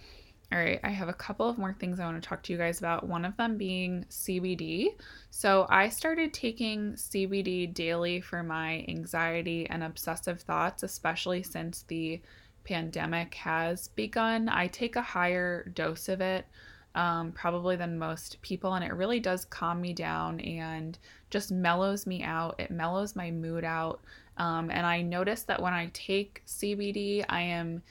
all 0.51 0.60
right, 0.60 0.81
I 0.84 0.89
have 0.89 1.07
a 1.07 1.13
couple 1.13 1.47
of 1.47 1.57
more 1.57 1.73
things 1.73 1.99
I 1.99 2.05
want 2.05 2.21
to 2.21 2.27
talk 2.27 2.43
to 2.43 2.51
you 2.51 2.57
guys 2.57 2.79
about. 2.79 3.07
One 3.07 3.23
of 3.23 3.38
them 3.38 3.57
being 3.57 4.05
CBD. 4.10 4.89
So, 5.29 5.65
I 5.69 5.88
started 5.88 6.34
taking 6.34 6.93
CBD 6.93 7.73
daily 7.73 8.19
for 8.19 8.43
my 8.43 8.86
anxiety 8.89 9.65
and 9.69 9.81
obsessive 9.81 10.41
thoughts, 10.41 10.84
especially 10.84 11.41
since 11.43 11.84
the 11.84 12.21
pandemic 12.65 13.34
has 13.36 13.88
begun. 13.89 14.49
I 14.49 14.67
take 14.67 14.97
a 14.97 15.01
higher 15.01 15.71
dose 15.73 16.10
of 16.10 16.19
it, 16.19 16.45
um, 16.95 17.31
probably 17.31 17.77
than 17.77 17.97
most 17.97 18.41
people, 18.41 18.73
and 18.73 18.84
it 18.84 18.93
really 18.93 19.21
does 19.21 19.45
calm 19.45 19.79
me 19.79 19.93
down 19.93 20.41
and 20.41 20.97
just 21.29 21.51
mellows 21.51 22.05
me 22.05 22.23
out. 22.23 22.60
It 22.60 22.71
mellows 22.71 23.15
my 23.15 23.31
mood 23.31 23.63
out. 23.63 24.01
Um, 24.41 24.71
and 24.71 24.88
I 24.88 25.04
notice 25.04 25.43
that 25.43 25.62
when 25.62 25.73
I 25.73 25.91
take 25.93 26.41
CBD, 26.47 27.23
I 27.30 27.41
am 27.41 27.84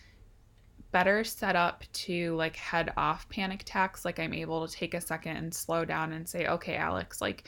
better 0.91 1.23
set 1.23 1.55
up 1.55 1.85
to 1.93 2.35
like 2.35 2.57
head 2.57 2.93
off 2.97 3.29
panic 3.29 3.63
attacks. 3.63 4.05
Like 4.05 4.19
i'm 4.19 4.35
able 4.35 4.67
to 4.67 4.75
take 4.75 4.93
a 4.93 5.01
second 5.01 5.37
and 5.37 5.55
slow 5.55 5.85
down 5.85 6.13
and 6.13 6.29
say 6.29 6.49
okay 6.49 6.75
alex 6.75 7.21
like 7.21 7.45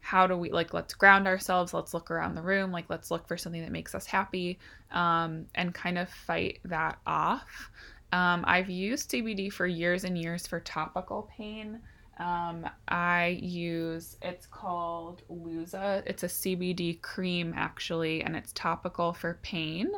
how 0.00 0.28
do 0.28 0.36
we 0.36 0.52
like 0.52 0.72
let's 0.72 0.94
ground 0.94 1.26
ourselves. 1.26 1.74
Let's 1.74 1.92
look 1.92 2.08
around 2.12 2.36
the 2.36 2.42
room. 2.42 2.70
Like 2.70 2.84
let's 2.88 3.10
look 3.10 3.26
for 3.26 3.36
something 3.36 3.62
that 3.62 3.72
makes 3.72 3.96
us 3.96 4.06
happy 4.06 4.60
um, 4.92 5.46
and 5.56 5.74
kind 5.74 5.98
of 5.98 6.08
fight 6.08 6.60
that 6.64 6.98
off. 7.06 7.70
Um, 8.12 8.44
i've 8.44 8.68
used 8.68 9.08
cbd 9.12 9.52
for 9.52 9.68
years 9.68 10.02
and 10.02 10.18
years 10.18 10.44
for 10.44 10.58
topical 10.58 11.30
pain 11.36 11.78
um, 12.20 12.68
I 12.86 13.38
use 13.40 14.18
it's 14.20 14.46
called 14.46 15.22
Luza. 15.30 16.02
It's 16.04 16.22
a 16.22 16.26
CBD 16.26 17.00
cream 17.00 17.54
actually, 17.56 18.22
and 18.22 18.36
it's 18.36 18.52
topical 18.52 19.14
for 19.14 19.38
pain. 19.42 19.90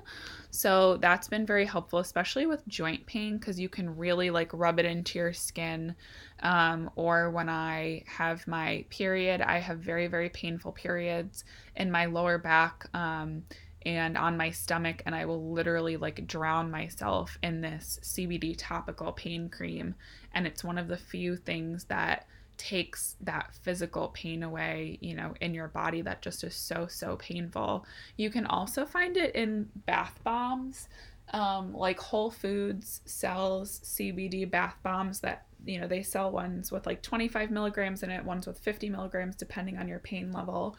So 0.51 0.99
that's 0.99 1.27
been 1.27 1.45
very 1.45 1.67
helpful, 1.67 1.99
especially 1.99 2.47
with 2.47 2.67
joint 2.69 3.05
pain, 3.07 3.39
because 3.39 3.59
you 3.59 3.69
can 3.69 3.97
really 3.97 4.31
like 4.31 4.51
rub 4.53 4.79
it 4.79 4.85
into 4.85 5.19
your 5.19 5.33
skin. 5.33 5.97
Um, 6.45 6.91
or 6.95 7.31
when 7.31 7.49
I 7.49 8.05
have 8.07 8.47
my 8.47 8.85
period, 8.89 9.41
I 9.41 9.59
have 9.59 9.79
very 9.79 10.07
very 10.07 10.29
painful 10.29 10.73
periods 10.73 11.45
in 11.75 11.91
my 11.91 12.07
lower 12.07 12.39
back. 12.39 12.87
Um, 12.95 13.43
and 13.85 14.17
on 14.17 14.37
my 14.37 14.51
stomach 14.51 15.03
and 15.07 15.15
I 15.15 15.25
will 15.25 15.53
literally 15.53 15.97
like 15.97 16.27
drown 16.27 16.71
myself 16.71 17.39
in 17.43 17.61
this 17.61 17.99
CBD 18.03 18.55
topical 18.57 19.13
pain 19.13 19.49
cream 19.49 19.95
and 20.35 20.47
it's 20.47 20.65
one 20.65 20.79
of 20.79 20.89
the 20.89 20.97
few 20.97 21.37
things 21.37 21.85
that 21.85 22.27
takes 22.57 23.17
that 23.21 23.55
physical 23.63 24.09
pain 24.09 24.43
away, 24.43 24.99
you 25.01 25.15
know, 25.15 25.35
in 25.41 25.55
your 25.55 25.69
body 25.69 26.03
that 26.03 26.23
just 26.23 26.45
is 26.45 26.55
so 26.55 26.87
so 26.87 27.17
painful. 27.17 27.85
You 28.17 28.31
can 28.31 28.47
also 28.47 28.85
find 28.85 29.17
it 29.17 29.35
in 29.35 29.69
bath 29.87 30.19
bombs. 30.23 30.89
Um, 31.33 31.73
like 31.73 31.99
Whole 31.99 32.31
Foods 32.31 33.01
sells 33.05 33.81
CBD 33.81 34.49
bath 34.49 34.77
bombs 34.83 35.21
that 35.21 35.47
you 35.65 35.81
know 35.81 35.87
they 35.87 36.03
sell 36.03 36.31
ones 36.31 36.71
with 36.71 36.87
like 36.87 37.03
25 37.03 37.51
milligrams 37.51 38.03
in 38.03 38.11
it, 38.11 38.25
ones 38.25 38.47
with 38.47 38.59
50 38.59 38.91
milligrams 38.91 39.37
depending 39.37 39.79
on 39.79 39.89
your 39.89 40.01
pain 40.01 40.33
level 40.33 40.77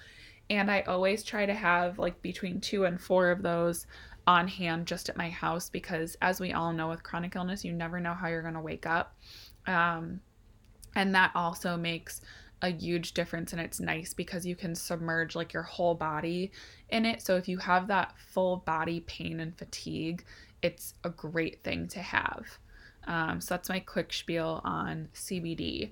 and 0.50 0.70
I 0.70 0.82
always 0.82 1.24
try 1.24 1.46
to 1.46 1.54
have 1.54 2.00
like 2.00 2.22
between 2.22 2.62
two 2.62 2.86
and 2.86 3.00
four 3.00 3.32
of 3.32 3.42
those 3.42 3.86
on 4.26 4.48
hand 4.48 4.88
just 4.88 5.10
at 5.10 5.18
my 5.18 5.30
house 5.30 5.70
because, 5.70 6.16
as 6.22 6.40
we 6.40 6.54
all 6.54 6.74
know, 6.74 6.90
with 6.90 7.04
chronic 7.04 7.36
illness, 7.36 7.66
you 7.66 7.74
never 7.74 8.00
know 8.00 8.14
how 8.14 8.28
you're 8.28 8.42
going 8.42 8.54
to 8.54 8.60
wake 8.60 8.86
up. 8.86 9.16
Um, 9.68 10.22
and 10.96 11.16
that 11.16 11.32
also 11.36 11.78
makes 11.78 12.22
a 12.62 12.70
huge 12.70 13.14
difference 13.14 13.52
and 13.52 13.62
it's 13.62 13.82
nice 13.82 14.14
because 14.14 14.46
you 14.46 14.56
can 14.56 14.74
submerge 14.74 15.36
like 15.36 15.52
your 15.52 15.64
whole 15.64 15.96
body 15.96 16.52
in 16.90 17.06
it. 17.06 17.22
So 17.22 17.36
if 17.36 17.50
you 17.50 17.58
have 17.58 17.88
that 17.88 18.14
full 18.18 18.58
body 18.58 19.02
pain 19.02 19.42
and 19.42 19.58
fatigue, 19.58 20.24
it's 20.62 20.94
a 21.04 21.10
great 21.10 21.62
thing 21.64 21.88
to 21.90 22.00
have. 22.00 22.46
Um, 23.06 23.42
so 23.42 23.54
that's 23.54 23.68
my 23.68 23.82
quick 23.82 24.14
spiel 24.14 24.62
on 24.64 25.10
CBD. 25.14 25.92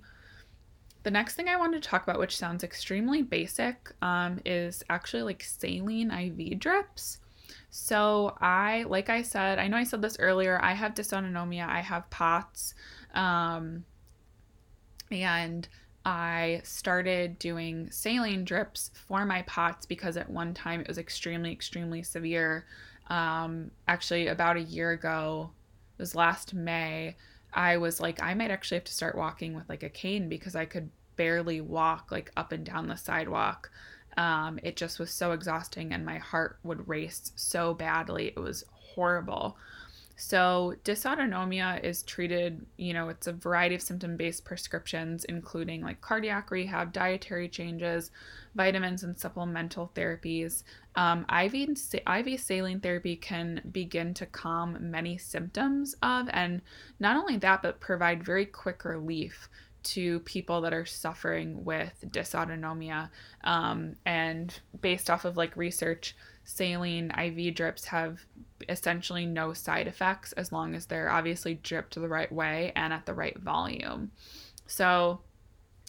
The 1.03 1.11
next 1.11 1.35
thing 1.35 1.47
I 1.47 1.55
wanted 1.55 1.81
to 1.81 1.89
talk 1.89 2.03
about, 2.03 2.19
which 2.19 2.37
sounds 2.37 2.63
extremely 2.63 3.21
basic, 3.23 3.91
um, 4.01 4.39
is 4.45 4.83
actually 4.89 5.23
like 5.23 5.43
saline 5.43 6.11
IV 6.11 6.59
drips. 6.59 7.19
So 7.71 8.37
I, 8.39 8.83
like 8.87 9.09
I 9.09 9.21
said, 9.21 9.57
I 9.57 9.67
know 9.67 9.77
I 9.77 9.83
said 9.83 10.01
this 10.01 10.17
earlier. 10.19 10.59
I 10.61 10.73
have 10.73 10.93
dysautonomia. 10.93 11.67
I 11.67 11.79
have 11.79 12.09
POTS, 12.09 12.75
um, 13.15 13.85
and 15.09 15.67
I 16.05 16.61
started 16.63 17.39
doing 17.39 17.89
saline 17.91 18.43
drips 18.43 18.91
for 18.93 19.25
my 19.25 19.43
POTS 19.43 19.85
because 19.85 20.17
at 20.17 20.29
one 20.29 20.53
time 20.53 20.81
it 20.81 20.87
was 20.87 20.97
extremely, 20.97 21.51
extremely 21.51 22.03
severe. 22.03 22.65
Um, 23.07 23.71
actually, 23.87 24.27
about 24.27 24.57
a 24.57 24.61
year 24.61 24.91
ago, 24.91 25.51
it 25.97 26.01
was 26.01 26.15
last 26.15 26.53
May. 26.53 27.15
I 27.53 27.77
was 27.77 27.99
like, 27.99 28.21
I 28.21 28.33
might 28.33 28.51
actually 28.51 28.77
have 28.77 28.85
to 28.85 28.93
start 28.93 29.17
walking 29.17 29.55
with 29.55 29.67
like 29.69 29.83
a 29.83 29.89
cane 29.89 30.29
because 30.29 30.55
I 30.55 30.65
could 30.65 30.89
barely 31.15 31.61
walk 31.61 32.11
like 32.11 32.31
up 32.37 32.51
and 32.51 32.65
down 32.65 32.87
the 32.87 32.95
sidewalk. 32.95 33.69
Um, 34.17 34.59
it 34.63 34.75
just 34.75 34.99
was 34.99 35.11
so 35.11 35.31
exhausting 35.31 35.93
and 35.93 36.05
my 36.05 36.17
heart 36.17 36.57
would 36.63 36.87
race 36.87 37.31
so 37.35 37.73
badly. 37.73 38.27
It 38.27 38.39
was 38.39 38.63
horrible. 38.71 39.57
So, 40.15 40.75
dysautonomia 40.83 41.83
is 41.83 42.03
treated, 42.03 42.65
you 42.77 42.93
know, 42.93 43.09
it's 43.09 43.27
a 43.27 43.33
variety 43.33 43.75
of 43.75 43.81
symptom 43.81 44.17
based 44.17 44.45
prescriptions, 44.45 45.23
including 45.25 45.81
like 45.81 46.01
cardiac 46.01 46.51
rehab, 46.51 46.93
dietary 46.93 47.49
changes, 47.49 48.11
vitamins, 48.55 49.03
and 49.03 49.17
supplemental 49.17 49.91
therapies. 49.95 50.63
Um, 50.95 51.25
IV, 51.29 51.77
IV 51.93 52.39
saline 52.39 52.79
therapy 52.79 53.15
can 53.15 53.61
begin 53.71 54.13
to 54.15 54.25
calm 54.25 54.77
many 54.79 55.17
symptoms 55.17 55.95
of, 56.03 56.29
and 56.31 56.61
not 56.99 57.17
only 57.17 57.37
that, 57.37 57.61
but 57.61 57.79
provide 57.79 58.23
very 58.23 58.45
quick 58.45 58.85
relief 58.85 59.49
to 59.83 60.19
people 60.21 60.61
that 60.61 60.73
are 60.73 60.85
suffering 60.85 61.63
with 61.63 61.93
dysautonomia. 62.07 63.09
Um, 63.43 63.95
and 64.05 64.53
based 64.79 65.09
off 65.09 65.25
of 65.25 65.37
like 65.37 65.55
research, 65.57 66.15
saline 66.43 67.11
IV 67.17 67.55
drips 67.55 67.85
have 67.85 68.19
essentially 68.69 69.25
no 69.25 69.53
side 69.53 69.87
effects 69.87 70.31
as 70.33 70.51
long 70.51 70.75
as 70.75 70.85
they're 70.85 71.09
obviously 71.09 71.55
dripped 71.55 71.95
the 71.95 72.07
right 72.07 72.31
way 72.31 72.71
and 72.75 72.93
at 72.93 73.05
the 73.05 73.13
right 73.13 73.37
volume. 73.39 74.11
So, 74.67 75.21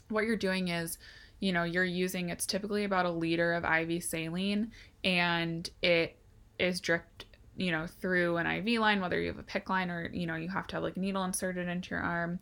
what 0.08 0.24
you're 0.24 0.36
doing 0.36 0.68
is, 0.68 0.98
you 1.40 1.52
know, 1.52 1.64
you're 1.64 1.84
using 1.84 2.28
it's 2.28 2.46
typically 2.46 2.84
about 2.84 3.06
a 3.06 3.10
liter 3.10 3.52
of 3.52 3.64
IV 3.64 4.02
saline 4.02 4.70
and 5.04 5.68
it 5.82 6.16
is 6.58 6.80
dripped 6.80 7.24
you 7.54 7.70
know 7.70 7.86
through 7.86 8.38
an 8.38 8.46
iv 8.46 8.80
line 8.80 9.00
whether 9.00 9.20
you 9.20 9.26
have 9.28 9.38
a 9.38 9.42
PICC 9.42 9.68
line 9.68 9.90
or 9.90 10.08
you 10.10 10.26
know 10.26 10.36
you 10.36 10.48
have 10.48 10.66
to 10.66 10.76
have 10.76 10.82
like 10.82 10.96
a 10.96 11.00
needle 11.00 11.24
inserted 11.24 11.68
into 11.68 11.90
your 11.90 12.00
arm 12.00 12.38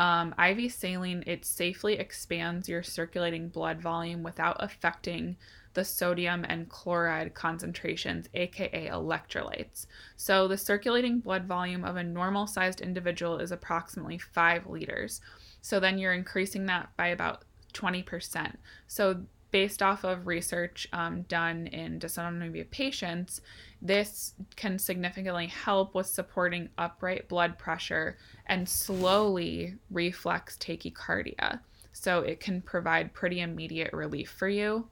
um, 0.00 0.34
IV 0.42 0.72
saline, 0.72 1.22
it 1.26 1.44
safely 1.44 1.98
expands 1.98 2.70
your 2.70 2.82
circulating 2.82 3.50
blood 3.50 3.82
volume 3.82 4.22
without 4.22 4.56
affecting 4.58 5.36
the 5.74 5.84
sodium 5.84 6.44
and 6.48 6.68
chloride 6.68 7.34
concentrations, 7.34 8.28
aka 8.34 8.88
electrolytes. 8.88 9.86
So, 10.16 10.48
the 10.48 10.56
circulating 10.56 11.20
blood 11.20 11.44
volume 11.44 11.84
of 11.84 11.96
a 11.96 12.04
normal 12.04 12.46
sized 12.46 12.80
individual 12.80 13.38
is 13.38 13.52
approximately 13.52 14.18
5 14.18 14.66
liters. 14.66 15.20
So, 15.60 15.80
then 15.80 15.98
you're 15.98 16.12
increasing 16.12 16.66
that 16.66 16.90
by 16.96 17.08
about 17.08 17.44
20%. 17.72 18.56
So, 18.86 19.22
based 19.50 19.82
off 19.82 20.04
of 20.04 20.26
research 20.26 20.86
um, 20.92 21.22
done 21.22 21.66
in 21.68 21.98
dysautonomia 21.98 22.70
patients, 22.70 23.40
this 23.82 24.34
can 24.56 24.78
significantly 24.78 25.46
help 25.46 25.94
with 25.94 26.06
supporting 26.06 26.68
upright 26.78 27.28
blood 27.28 27.58
pressure 27.58 28.16
and 28.46 28.68
slowly 28.68 29.74
reflex 29.90 30.56
tachycardia. 30.56 31.60
So 31.92 32.20
it 32.20 32.40
can 32.40 32.62
provide 32.62 33.12
pretty 33.12 33.40
immediate 33.40 33.92
relief 33.92 34.30
for 34.30 34.48
you. 34.48 34.88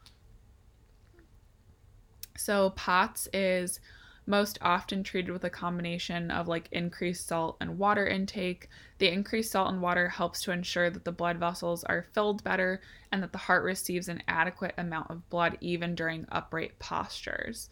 So, 2.38 2.70
POTS 2.70 3.28
is 3.32 3.80
most 4.24 4.58
often 4.60 5.02
treated 5.02 5.32
with 5.32 5.42
a 5.44 5.50
combination 5.50 6.30
of 6.30 6.46
like 6.46 6.68
increased 6.70 7.26
salt 7.26 7.56
and 7.60 7.78
water 7.78 8.06
intake. 8.06 8.68
The 8.98 9.10
increased 9.10 9.52
salt 9.52 9.72
and 9.72 9.82
water 9.82 10.08
helps 10.08 10.42
to 10.42 10.52
ensure 10.52 10.90
that 10.90 11.04
the 11.04 11.12
blood 11.12 11.38
vessels 11.38 11.82
are 11.84 12.06
filled 12.12 12.44
better 12.44 12.80
and 13.10 13.22
that 13.22 13.32
the 13.32 13.38
heart 13.38 13.64
receives 13.64 14.08
an 14.08 14.22
adequate 14.28 14.74
amount 14.78 15.10
of 15.10 15.28
blood 15.30 15.58
even 15.60 15.94
during 15.94 16.26
upright 16.30 16.78
postures. 16.78 17.70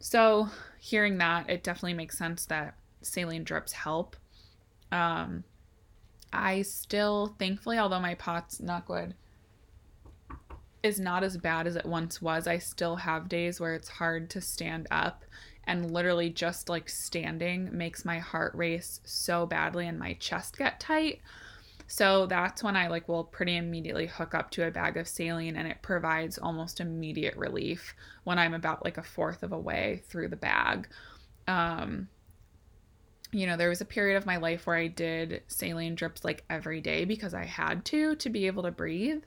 So, 0.00 0.50
hearing 0.78 1.18
that, 1.18 1.48
it 1.48 1.62
definitely 1.62 1.94
makes 1.94 2.18
sense 2.18 2.44
that 2.46 2.74
saline 3.02 3.44
drips 3.44 3.72
help. 3.72 4.16
Um, 4.92 5.44
I 6.32 6.62
still, 6.62 7.36
thankfully, 7.38 7.78
although 7.78 8.00
my 8.00 8.16
POTS, 8.16 8.60
not 8.60 8.84
good, 8.86 9.14
is 10.82 11.00
not 11.00 11.24
as 11.24 11.36
bad 11.36 11.66
as 11.66 11.76
it 11.76 11.86
once 11.86 12.22
was, 12.22 12.46
I 12.46 12.58
still 12.58 12.96
have 12.96 13.28
days 13.28 13.60
where 13.60 13.74
it's 13.74 13.88
hard 13.88 14.30
to 14.30 14.40
stand 14.40 14.86
up 14.90 15.24
and 15.64 15.92
literally 15.92 16.30
just 16.30 16.68
like 16.68 16.88
standing 16.88 17.68
makes 17.76 18.04
my 18.04 18.18
heart 18.18 18.54
race 18.54 19.00
so 19.04 19.44
badly 19.44 19.86
and 19.86 19.98
my 19.98 20.14
chest 20.14 20.56
get 20.56 20.80
tight. 20.80 21.20
So 21.86 22.26
that's 22.26 22.62
when 22.62 22.76
I 22.76 22.88
like 22.88 23.08
will 23.08 23.24
pretty 23.24 23.56
immediately 23.56 24.06
hook 24.06 24.34
up 24.34 24.50
to 24.52 24.66
a 24.66 24.70
bag 24.70 24.96
of 24.96 25.08
saline 25.08 25.56
and 25.56 25.66
it 25.66 25.82
provides 25.82 26.38
almost 26.38 26.80
immediate 26.80 27.36
relief 27.36 27.94
when 28.24 28.38
I'm 28.38 28.54
about 28.54 28.84
like 28.84 28.98
a 28.98 29.02
fourth 29.02 29.42
of 29.42 29.52
a 29.52 29.58
way 29.58 30.02
through 30.08 30.28
the 30.28 30.36
bag. 30.36 30.88
Um, 31.46 32.08
you 33.32 33.46
know, 33.46 33.56
there 33.56 33.68
was 33.68 33.80
a 33.80 33.86
period 33.86 34.16
of 34.16 34.26
my 34.26 34.36
life 34.36 34.66
where 34.66 34.76
I 34.76 34.86
did 34.86 35.42
saline 35.48 35.94
drips 35.94 36.24
like 36.24 36.44
every 36.48 36.80
day 36.80 37.04
because 37.04 37.34
I 37.34 37.44
had 37.44 37.84
to 37.86 38.16
to 38.16 38.30
be 38.30 38.46
able 38.46 38.62
to 38.62 38.70
breathe. 38.70 39.22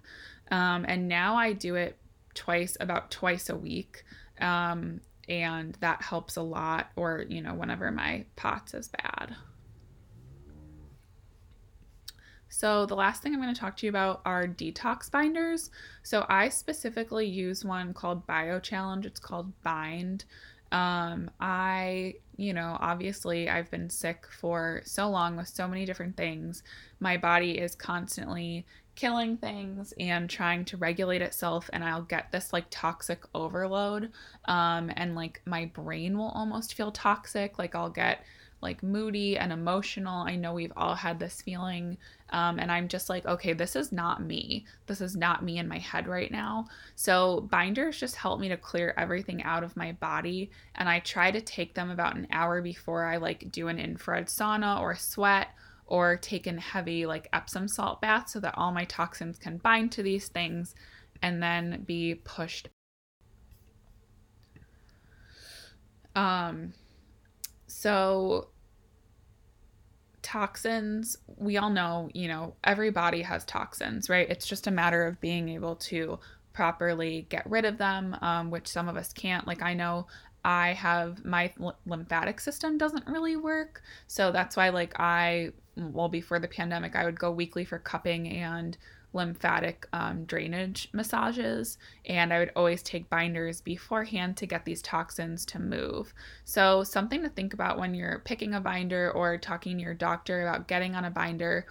Um, 0.52 0.86
and 0.88 1.08
now 1.08 1.36
I 1.36 1.54
do 1.54 1.76
it 1.76 1.98
twice, 2.36 2.78
about 2.80 3.10
twice 3.10 3.50
a 3.50 3.56
week. 3.56 4.04
Um, 4.40 5.02
and 5.30 5.78
that 5.80 6.02
helps 6.02 6.36
a 6.36 6.42
lot 6.42 6.92
or 6.96 7.26
you 7.30 7.42
know 7.42 7.54
whenever 7.54 7.92
my 7.92 8.26
POTS 8.36 8.74
is 8.74 8.88
bad 8.90 9.36
so 12.50 12.86
the 12.86 12.96
last 12.96 13.22
thing 13.22 13.34
i'm 13.34 13.42
going 13.42 13.54
to 13.54 13.60
talk 13.60 13.78
to 13.78 13.86
you 13.86 13.90
about 13.90 14.22
are 14.26 14.48
detox 14.48 15.10
binders 15.10 15.70
so 16.04 16.26
i 16.28 16.50
specifically 16.50 17.26
use 17.26 17.64
one 17.64 17.94
called 17.94 18.26
bio 18.26 18.60
challenge 18.60 19.06
it's 19.06 19.20
called 19.20 19.54
bind 19.62 20.26
um, 20.72 21.30
I, 21.40 22.16
you 22.38 22.54
know, 22.54 22.78
obviously 22.80 23.50
I've 23.50 23.70
been 23.70 23.90
sick 23.90 24.26
for 24.32 24.82
so 24.86 25.10
long 25.10 25.36
with 25.36 25.48
so 25.48 25.68
many 25.68 25.86
different 25.86 26.16
things. 26.16 26.64
My 27.00 27.18
body 27.18 27.58
is 27.58 27.76
constantly 27.76 28.66
killing 28.96 29.38
things 29.38 29.94
and 30.00 30.30
trying 30.30 30.66
to 30.66 30.78
regulate 30.78 31.22
itself 31.22 31.70
and 31.74 31.84
I'll 31.84 32.02
get 32.02 32.32
this 32.32 32.52
like 32.52 32.66
toxic 32.70 33.24
overload 33.34 34.12
um 34.46 34.92
and 34.96 35.16
like 35.16 35.42
my 35.46 35.66
brain 35.66 36.18
will 36.18 36.30
almost 36.30 36.74
feel 36.74 36.92
toxic 36.92 37.58
like 37.58 37.74
I'll 37.74 37.90
get 37.90 38.24
like 38.62 38.84
moody 38.84 39.38
and 39.38 39.52
emotional. 39.52 40.22
I 40.22 40.36
know 40.36 40.54
we've 40.54 40.74
all 40.78 40.96
had 40.96 41.20
this 41.20 41.42
feeling. 41.42 41.98
Um, 42.30 42.60
and 42.60 42.72
I'm 42.72 42.88
just 42.88 43.10
like, 43.10 43.26
okay, 43.26 43.54
this 43.54 43.76
is 43.76 43.92
not 43.92 44.24
me. 44.24 44.66
This 44.86 45.02
is 45.02 45.16
not 45.16 45.44
me 45.44 45.58
in 45.58 45.68
my 45.68 45.80
head 45.80 46.08
right 46.08 46.32
now. 46.32 46.68
So, 46.96 47.42
binders 47.52 48.00
just 48.00 48.16
help 48.16 48.40
me 48.40 48.48
to 48.50 48.58
clear 48.58 48.94
everything 48.98 49.44
out 49.44 49.64
of 49.64 49.76
my 49.76 49.92
body. 49.94 50.52
And 50.76 50.88
I 50.88 51.00
try 51.00 51.32
to 51.32 51.42
take 51.42 51.74
them 51.74 51.90
about 51.90 52.16
an 52.16 52.28
hour 52.32 52.62
before 52.62 53.04
I 53.04 53.18
like 53.18 53.52
do 53.52 53.68
an 53.68 53.80
infrared 53.80 54.28
sauna 54.28 54.80
or 54.80 54.96
sweat 54.96 55.50
or 55.92 56.16
taken 56.16 56.58
heavy 56.58 57.06
like 57.06 57.28
Epsom 57.34 57.68
salt 57.68 58.00
baths 58.00 58.32
so 58.32 58.40
that 58.40 58.58
all 58.58 58.72
my 58.72 58.86
toxins 58.86 59.38
can 59.38 59.58
bind 59.58 59.92
to 59.92 60.02
these 60.02 60.30
things 60.30 60.74
and 61.22 61.44
then 61.44 61.84
be 61.86 62.16
pushed. 62.16 62.70
Um, 66.16 66.74
so 67.68 68.48
toxins, 70.22 71.18
we 71.36 71.58
all 71.58 71.70
know, 71.70 72.10
you 72.14 72.30
know, 72.30 72.56
every 72.64 72.90
body 72.90 73.22
has 73.24 73.44
toxins, 73.44 74.10
right? 74.10 74.30
It's 74.30 74.48
just 74.48 74.68
a 74.68 74.72
matter 74.72 75.06
of 75.06 75.20
being 75.20 75.50
able 75.50 75.76
to 75.76 76.20
properly 76.54 77.28
get 77.28 77.50
rid 77.50 77.66
of 77.66 77.78
them, 77.78 78.16
um, 78.22 78.50
which 78.50 78.70
some 78.70 78.88
of 78.88 78.96
us 78.96 79.12
can't. 79.12 79.46
Like, 79.46 79.62
I 79.62 79.74
know 79.74 80.08
I 80.46 80.70
have 80.70 81.26
my 81.26 81.52
lymphatic 81.86 82.40
system 82.40 82.78
doesn't 82.78 83.08
really 83.08 83.36
work. 83.36 83.82
So 84.08 84.32
that's 84.32 84.56
why, 84.56 84.70
like, 84.70 84.98
I 84.98 85.52
well 85.82 86.10
before 86.10 86.40
the 86.40 86.48
pandemic 86.48 86.96
i 86.96 87.06
would 87.06 87.20
go 87.20 87.32
weekly 87.32 87.66
for 87.66 87.80
cupping 87.80 88.28
and 88.28 88.78
lymphatic 89.14 89.88
um, 89.92 90.24
drainage 90.24 90.88
massages 90.94 91.78
and 92.06 92.32
i 92.32 92.40
would 92.40 92.52
always 92.56 92.82
take 92.82 93.10
binders 93.10 93.60
beforehand 93.60 94.38
to 94.38 94.46
get 94.46 94.64
these 94.64 94.82
toxins 94.82 95.46
to 95.46 95.60
move 95.60 96.14
so 96.46 96.84
something 96.84 97.22
to 97.22 97.30
think 97.30 97.54
about 97.54 97.78
when 97.78 97.94
you're 97.94 98.20
picking 98.20 98.54
a 98.54 98.62
binder 98.62 99.12
or 99.12 99.38
talking 99.38 99.78
to 99.78 99.84
your 99.84 99.94
doctor 99.94 100.48
about 100.48 100.68
getting 100.68 100.96
on 100.96 101.04
a 101.04 101.12
binder 101.12 101.66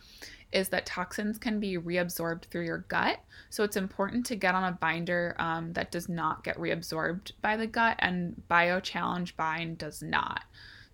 is 0.53 0.68
that 0.70 0.87
toxins 0.87 1.38
can 1.38 1.61
be 1.61 1.79
reabsorbed 1.79 2.44
through 2.44 2.64
your 2.64 2.85
gut. 2.88 3.20
So 3.51 3.62
it's 3.64 3.77
important 3.77 4.27
to 4.27 4.37
get 4.37 4.55
on 4.55 4.64
a 4.64 4.73
binder 4.73 5.37
um, 5.38 5.73
that 5.75 5.90
does 5.90 6.09
not 6.09 6.44
get 6.44 6.59
reabsorbed 6.59 7.33
by 7.40 7.57
the 7.57 7.66
gut, 7.66 7.96
and 8.01 8.49
Bio 8.49 8.81
Challenge 8.81 9.37
Bind 9.37 9.79
does 9.79 10.03
not. 10.03 10.44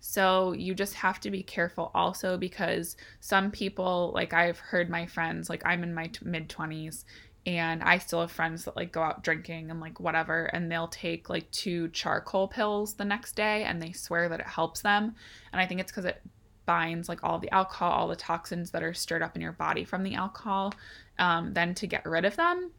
So 0.08 0.52
you 0.52 0.72
just 0.72 0.94
have 0.94 1.18
to 1.20 1.32
be 1.32 1.42
careful 1.42 1.90
also 1.92 2.38
because 2.38 2.96
some 3.18 3.50
people, 3.50 4.12
like 4.14 4.32
I've 4.32 4.60
heard 4.60 4.88
my 4.88 5.04
friends, 5.04 5.50
like 5.50 5.62
I'm 5.66 5.82
in 5.82 5.92
my 5.92 6.06
t- 6.06 6.20
mid 6.24 6.48
20s 6.48 7.04
and 7.44 7.82
I 7.82 7.98
still 7.98 8.20
have 8.20 8.30
friends 8.30 8.64
that 8.64 8.76
like 8.76 8.92
go 8.92 9.02
out 9.02 9.24
drinking 9.24 9.68
and 9.68 9.80
like 9.80 9.98
whatever 9.98 10.44
and 10.44 10.70
they'll 10.70 10.86
take 10.86 11.28
like 11.28 11.50
two 11.50 11.88
charcoal 11.88 12.46
pills 12.46 12.94
the 12.94 13.04
next 13.04 13.34
day 13.34 13.64
and 13.64 13.82
they 13.82 13.90
swear 13.90 14.28
that 14.28 14.38
it 14.38 14.46
helps 14.46 14.80
them. 14.80 15.16
And 15.52 15.60
I 15.60 15.66
think 15.66 15.80
it's 15.80 15.90
because 15.90 16.04
it 16.04 16.22
binds 16.66 17.08
like 17.08 17.24
all 17.24 17.40
the 17.40 17.52
alcohol, 17.52 17.90
all 17.90 18.08
the 18.08 18.14
toxins 18.14 18.70
that 18.70 18.84
are 18.84 18.94
stirred 18.94 19.22
up 19.22 19.34
in 19.34 19.42
your 19.42 19.52
body 19.52 19.82
from 19.82 20.04
the 20.04 20.14
alcohol, 20.14 20.72
um, 21.18 21.52
then 21.52 21.74
to 21.74 21.86
get 21.88 22.06
rid 22.06 22.24
of 22.24 22.36
them. 22.36 22.70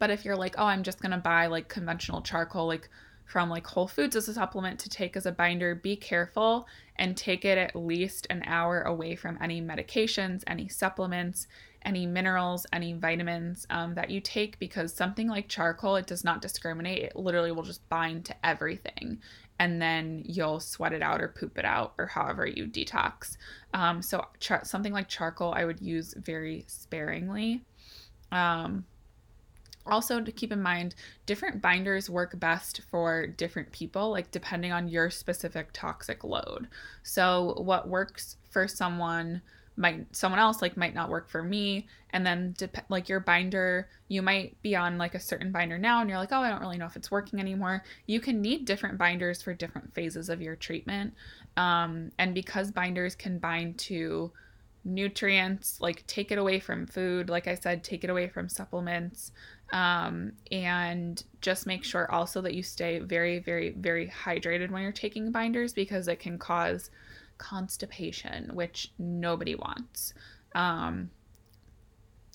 But 0.00 0.10
if 0.10 0.24
you're 0.24 0.36
like, 0.36 0.56
oh, 0.58 0.64
I'm 0.64 0.82
just 0.82 1.00
gonna 1.00 1.18
buy 1.18 1.46
like 1.46 1.68
conventional 1.68 2.22
charcoal, 2.22 2.66
like 2.66 2.88
from 3.32 3.48
like 3.48 3.66
Whole 3.66 3.88
Foods 3.88 4.14
as 4.14 4.28
a 4.28 4.34
supplement 4.34 4.78
to 4.80 4.90
take 4.90 5.16
as 5.16 5.24
a 5.24 5.32
binder, 5.32 5.74
be 5.74 5.96
careful 5.96 6.66
and 6.96 7.16
take 7.16 7.46
it 7.46 7.56
at 7.56 7.74
least 7.74 8.26
an 8.28 8.42
hour 8.44 8.82
away 8.82 9.16
from 9.16 9.38
any 9.40 9.58
medications, 9.58 10.44
any 10.46 10.68
supplements, 10.68 11.46
any 11.82 12.04
minerals, 12.04 12.66
any 12.74 12.92
vitamins 12.92 13.66
um, 13.70 13.94
that 13.94 14.10
you 14.10 14.20
take 14.20 14.58
because 14.58 14.92
something 14.92 15.28
like 15.28 15.48
charcoal, 15.48 15.96
it 15.96 16.06
does 16.06 16.24
not 16.24 16.42
discriminate. 16.42 17.04
It 17.04 17.16
literally 17.16 17.52
will 17.52 17.62
just 17.62 17.88
bind 17.88 18.26
to 18.26 18.36
everything. 18.44 19.18
And 19.58 19.80
then 19.80 20.24
you'll 20.26 20.60
sweat 20.60 20.92
it 20.92 21.00
out 21.00 21.22
or 21.22 21.28
poop 21.28 21.56
it 21.56 21.64
out 21.64 21.94
or 21.96 22.08
however 22.08 22.46
you 22.46 22.66
detox. 22.66 23.38
Um, 23.72 24.02
so, 24.02 24.26
char- 24.40 24.66
something 24.66 24.92
like 24.92 25.08
charcoal, 25.08 25.54
I 25.54 25.64
would 25.64 25.80
use 25.80 26.12
very 26.18 26.64
sparingly. 26.68 27.64
Um, 28.30 28.84
also 29.86 30.20
to 30.20 30.32
keep 30.32 30.52
in 30.52 30.62
mind 30.62 30.94
different 31.26 31.60
binders 31.60 32.08
work 32.08 32.38
best 32.38 32.82
for 32.90 33.26
different 33.26 33.72
people 33.72 34.10
like 34.10 34.30
depending 34.30 34.72
on 34.72 34.88
your 34.88 35.10
specific 35.10 35.68
toxic 35.72 36.24
load. 36.24 36.68
So 37.02 37.54
what 37.58 37.88
works 37.88 38.36
for 38.50 38.68
someone 38.68 39.42
might 39.76 40.14
someone 40.14 40.38
else 40.38 40.60
like 40.60 40.76
might 40.76 40.94
not 40.94 41.08
work 41.08 41.28
for 41.28 41.42
me 41.42 41.86
and 42.10 42.26
then 42.26 42.54
dep- 42.58 42.84
like 42.90 43.08
your 43.08 43.20
binder 43.20 43.88
you 44.08 44.20
might 44.20 44.60
be 44.60 44.76
on 44.76 44.98
like 44.98 45.14
a 45.14 45.20
certain 45.20 45.50
binder 45.50 45.78
now 45.78 46.00
and 46.00 46.10
you're 46.10 46.18
like 46.18 46.32
oh 46.32 46.40
i 46.40 46.50
don't 46.50 46.60
really 46.60 46.76
know 46.76 46.84
if 46.84 46.96
it's 46.96 47.10
working 47.10 47.40
anymore. 47.40 47.82
You 48.06 48.20
can 48.20 48.42
need 48.42 48.66
different 48.66 48.98
binders 48.98 49.40
for 49.40 49.54
different 49.54 49.94
phases 49.94 50.28
of 50.28 50.42
your 50.42 50.56
treatment 50.56 51.14
um, 51.56 52.12
and 52.18 52.34
because 52.34 52.70
binders 52.70 53.14
can 53.14 53.38
bind 53.38 53.78
to 53.78 54.30
nutrients 54.84 55.80
like 55.80 56.04
take 56.06 56.32
it 56.32 56.38
away 56.38 56.58
from 56.58 56.86
food 56.86 57.30
like 57.30 57.46
i 57.46 57.54
said 57.54 57.84
take 57.84 58.02
it 58.02 58.10
away 58.10 58.26
from 58.28 58.48
supplements 58.48 59.30
um, 59.72 60.32
and 60.50 61.24
just 61.40 61.66
make 61.66 61.82
sure 61.82 62.10
also 62.10 62.40
that 62.40 62.54
you 62.54 62.62
stay 62.62 62.98
very 63.00 63.38
very 63.38 63.70
very 63.70 64.06
hydrated 64.08 64.70
when 64.70 64.82
you're 64.82 64.92
taking 64.92 65.32
binders 65.32 65.72
because 65.72 66.08
it 66.08 66.20
can 66.20 66.38
cause 66.38 66.90
constipation, 67.42 68.54
which 68.54 68.92
nobody 68.98 69.54
wants. 69.56 70.14
Um, 70.54 71.10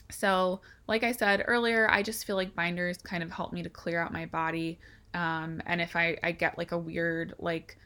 so, 0.10 0.62
like 0.88 1.04
I 1.04 1.12
said 1.12 1.44
earlier, 1.48 1.90
I 1.90 2.04
just 2.04 2.26
feel 2.26 2.36
like 2.36 2.56
binders 2.56 2.98
kind 2.98 3.24
of 3.24 3.32
help 3.32 3.54
me 3.54 3.64
to 3.64 3.70
clear 3.70 4.02
out 4.02 4.14
my 4.14 4.26
body. 4.26 4.80
Um, 5.14 5.62
and 5.66 5.82
if 5.82 5.96
I, 5.96 6.18
I 6.24 6.32
get 6.32 6.58
like 6.58 6.72
a 6.72 6.78
weird, 6.78 7.34
like, 7.40 7.78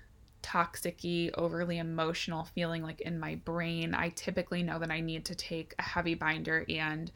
toxicy, 0.41 1.31
overly 1.33 1.77
emotional 1.77 2.45
feeling 2.45 2.81
like 2.81 3.01
in 3.01 3.19
my 3.19 3.35
brain, 3.35 3.93
I 3.93 4.09
typically 4.09 4.63
know 4.63 4.79
that 4.79 4.91
I 4.91 4.99
need 4.99 5.25
to 5.25 5.35
take 5.35 5.75
a 5.77 5.83
heavy 5.83 6.15
binder 6.15 6.65
and 6.67 7.11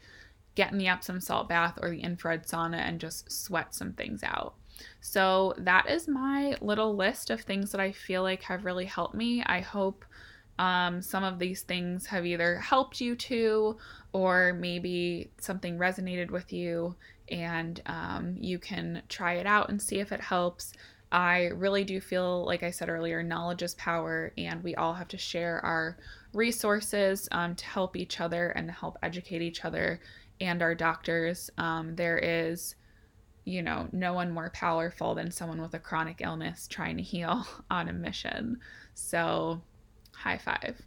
get 0.56 0.72
in 0.72 0.78
the 0.78 0.88
Epsom 0.88 1.20
salt 1.20 1.48
bath 1.48 1.78
or 1.80 1.90
the 1.90 2.00
infrared 2.00 2.46
sauna 2.46 2.78
and 2.78 3.00
just 3.00 3.30
sweat 3.30 3.74
some 3.74 3.92
things 3.92 4.22
out. 4.24 4.54
So 5.00 5.54
that 5.58 5.88
is 5.88 6.08
my 6.08 6.56
little 6.60 6.96
list 6.96 7.30
of 7.30 7.40
things 7.42 7.70
that 7.72 7.80
I 7.80 7.92
feel 7.92 8.22
like 8.22 8.42
have 8.42 8.64
really 8.64 8.84
helped 8.84 9.14
me. 9.14 9.42
I 9.44 9.60
hope 9.60 10.04
um, 10.58 11.00
some 11.02 11.22
of 11.22 11.38
these 11.38 11.62
things 11.62 12.06
have 12.06 12.26
either 12.26 12.56
helped 12.58 13.00
you 13.00 13.14
too, 13.14 13.76
or 14.12 14.54
maybe 14.54 15.30
something 15.38 15.78
resonated 15.78 16.30
with 16.30 16.52
you 16.52 16.96
and 17.28 17.82
um, 17.86 18.36
you 18.40 18.58
can 18.58 19.02
try 19.08 19.34
it 19.34 19.46
out 19.46 19.68
and 19.68 19.80
see 19.80 19.98
if 19.98 20.12
it 20.12 20.20
helps. 20.20 20.72
I 21.12 21.46
really 21.54 21.84
do 21.84 22.00
feel, 22.00 22.44
like 22.44 22.62
I 22.62 22.70
said 22.70 22.88
earlier, 22.88 23.22
knowledge 23.22 23.62
is 23.62 23.74
power, 23.74 24.32
and 24.36 24.62
we 24.62 24.74
all 24.74 24.94
have 24.94 25.08
to 25.08 25.18
share 25.18 25.64
our 25.64 25.96
resources 26.32 27.28
um, 27.32 27.54
to 27.54 27.64
help 27.64 27.96
each 27.96 28.20
other 28.20 28.50
and 28.50 28.68
to 28.68 28.72
help 28.72 28.98
educate 29.02 29.42
each 29.42 29.64
other 29.64 30.00
and 30.40 30.62
our 30.62 30.74
doctors. 30.74 31.50
Um, 31.58 31.96
there 31.96 32.18
is 32.18 32.76
you 33.46 33.62
know, 33.62 33.88
no 33.92 34.12
one 34.12 34.32
more 34.32 34.50
powerful 34.50 35.14
than 35.14 35.30
someone 35.30 35.62
with 35.62 35.72
a 35.72 35.78
chronic 35.78 36.20
illness 36.20 36.66
trying 36.66 36.96
to 36.96 37.02
heal 37.02 37.46
on 37.70 37.88
a 37.88 37.92
mission. 37.92 38.58
So, 38.94 39.62
high 40.14 40.38
five. 40.38 40.82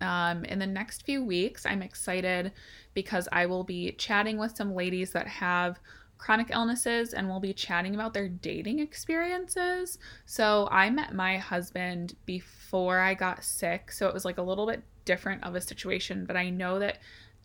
Um, 0.00 0.44
in 0.44 0.60
the 0.60 0.66
next 0.66 1.04
few 1.04 1.24
weeks, 1.24 1.66
I'm 1.66 1.82
excited 1.82 2.52
because 2.94 3.28
I 3.32 3.46
will 3.46 3.64
be 3.64 3.92
chatting 3.92 4.38
with 4.38 4.56
some 4.56 4.74
ladies 4.74 5.10
that 5.12 5.26
have 5.26 5.80
chronic 6.16 6.50
illnesses 6.52 7.12
and 7.12 7.28
we'll 7.28 7.40
be 7.40 7.52
chatting 7.52 7.96
about 7.96 8.14
their 8.14 8.28
dating 8.28 8.78
experiences. 8.78 9.98
So, 10.24 10.68
I 10.70 10.90
met 10.90 11.12
my 11.12 11.38
husband 11.38 12.14
before 12.24 13.00
I 13.00 13.14
got 13.14 13.42
sick, 13.42 13.90
so 13.90 14.06
it 14.06 14.14
was 14.14 14.24
like 14.24 14.38
a 14.38 14.42
little 14.42 14.66
bit 14.66 14.84
different 15.04 15.42
of 15.42 15.56
a 15.56 15.60
situation, 15.60 16.24
but 16.24 16.36
I 16.36 16.50
know 16.50 16.78
that 16.78 16.98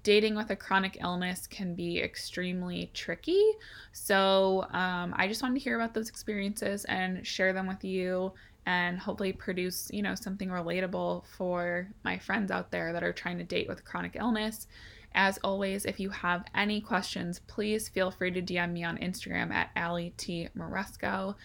dating 0.08 0.36
with 0.36 0.50
a 0.52 0.56
chronic 0.56 1.00
illness 1.02 1.48
can 1.48 1.76
be 1.76 2.02
extremely 2.02 2.90
tricky. 2.94 3.44
So, 3.92 4.66
um, 4.72 5.14
I 5.18 5.28
just 5.28 5.44
wanted 5.44 5.56
to 5.56 5.60
hear 5.60 5.76
about 5.76 5.94
those 5.94 6.08
experiences 6.08 6.86
and 6.86 7.28
share 7.28 7.52
them 7.52 7.68
with 7.68 7.84
you 7.84 8.32
and 8.66 8.98
hopefully 8.98 9.34
produce, 9.34 9.90
you 9.92 10.02
know, 10.02 10.16
something 10.16 10.48
relatable 10.48 11.26
for 11.36 11.90
my 12.06 12.18
friends 12.18 12.52
out 12.52 12.72
there 12.72 12.94
that 12.94 13.04
are 13.04 13.12
trying 13.12 13.38
to 13.40 13.44
date 13.44 13.68
with 13.68 13.84
chronic 13.84 14.16
illness. 14.18 14.68
As 15.14 15.40
always, 15.44 15.84
if 15.84 16.00
you 16.00 16.10
have 16.12 16.46
any 16.56 16.80
questions, 16.80 17.40
please 17.40 17.90
feel 17.90 18.10
free 18.10 18.32
to 18.32 18.42
DM 18.42 18.72
me 18.72 18.86
on 18.86 18.98
Instagram 19.00 19.52
at 19.52 19.72
Ali 19.76 20.14
T. 20.16 20.48
Moresco. 20.56 21.36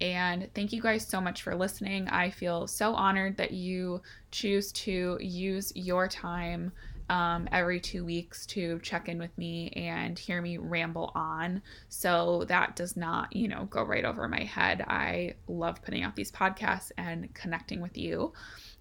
And 0.00 0.48
thank 0.56 0.72
you 0.72 0.82
guys 0.82 1.06
so 1.06 1.20
much 1.20 1.42
for 1.42 1.54
listening. 1.54 2.08
I 2.08 2.30
feel 2.30 2.66
so 2.66 2.94
honored 2.94 3.36
that 3.36 3.52
you 3.52 4.02
choose 4.32 4.72
to 4.72 5.18
use 5.20 5.72
your 5.76 6.08
time 6.08 6.72
um, 7.12 7.46
every 7.52 7.78
two 7.78 8.06
weeks 8.06 8.46
to 8.46 8.78
check 8.78 9.06
in 9.06 9.18
with 9.18 9.36
me 9.36 9.68
and 9.76 10.18
hear 10.18 10.40
me 10.40 10.56
ramble 10.56 11.12
on. 11.14 11.60
So 11.90 12.46
that 12.48 12.74
does 12.74 12.96
not, 12.96 13.36
you 13.36 13.48
know, 13.48 13.66
go 13.66 13.82
right 13.82 14.06
over 14.06 14.26
my 14.28 14.44
head. 14.44 14.82
I 14.88 15.34
love 15.46 15.82
putting 15.82 16.04
out 16.04 16.16
these 16.16 16.32
podcasts 16.32 16.90
and 16.96 17.32
connecting 17.34 17.82
with 17.82 17.98
you. 17.98 18.32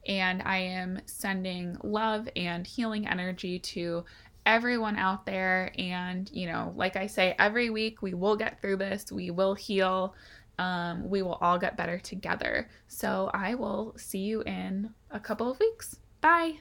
And 0.07 0.41
I 0.43 0.59
am 0.59 1.01
sending 1.07 1.75
love 1.84 2.29
and 2.38 2.65
healing 2.65 3.05
energy 3.05 3.59
to 3.59 4.05
everyone 4.45 4.95
out 4.95 5.25
there. 5.25 5.73
And, 5.77 6.32
you 6.32 6.47
know, 6.47 6.71
like 6.77 6.95
I 6.95 7.07
say, 7.07 7.36
every 7.38 7.69
week 7.69 8.01
we 8.01 8.13
will 8.13 8.38
get 8.38 8.61
through 8.61 8.77
this, 8.77 9.11
we 9.11 9.29
will 9.29 9.55
heal. 9.55 10.15
Um, 10.57 11.09
we 11.09 11.21
will 11.21 11.39
all 11.41 11.57
get 11.57 11.75
better 11.75 11.99
together. 11.99 12.69
So 12.88 13.29
I 13.34 13.55
will 13.55 13.93
see 13.97 14.19
you 14.19 14.41
in 14.43 14.91
a 15.09 15.19
couple 15.19 15.51
of 15.51 15.59
weeks. 15.59 15.97
Bye. 16.21 16.59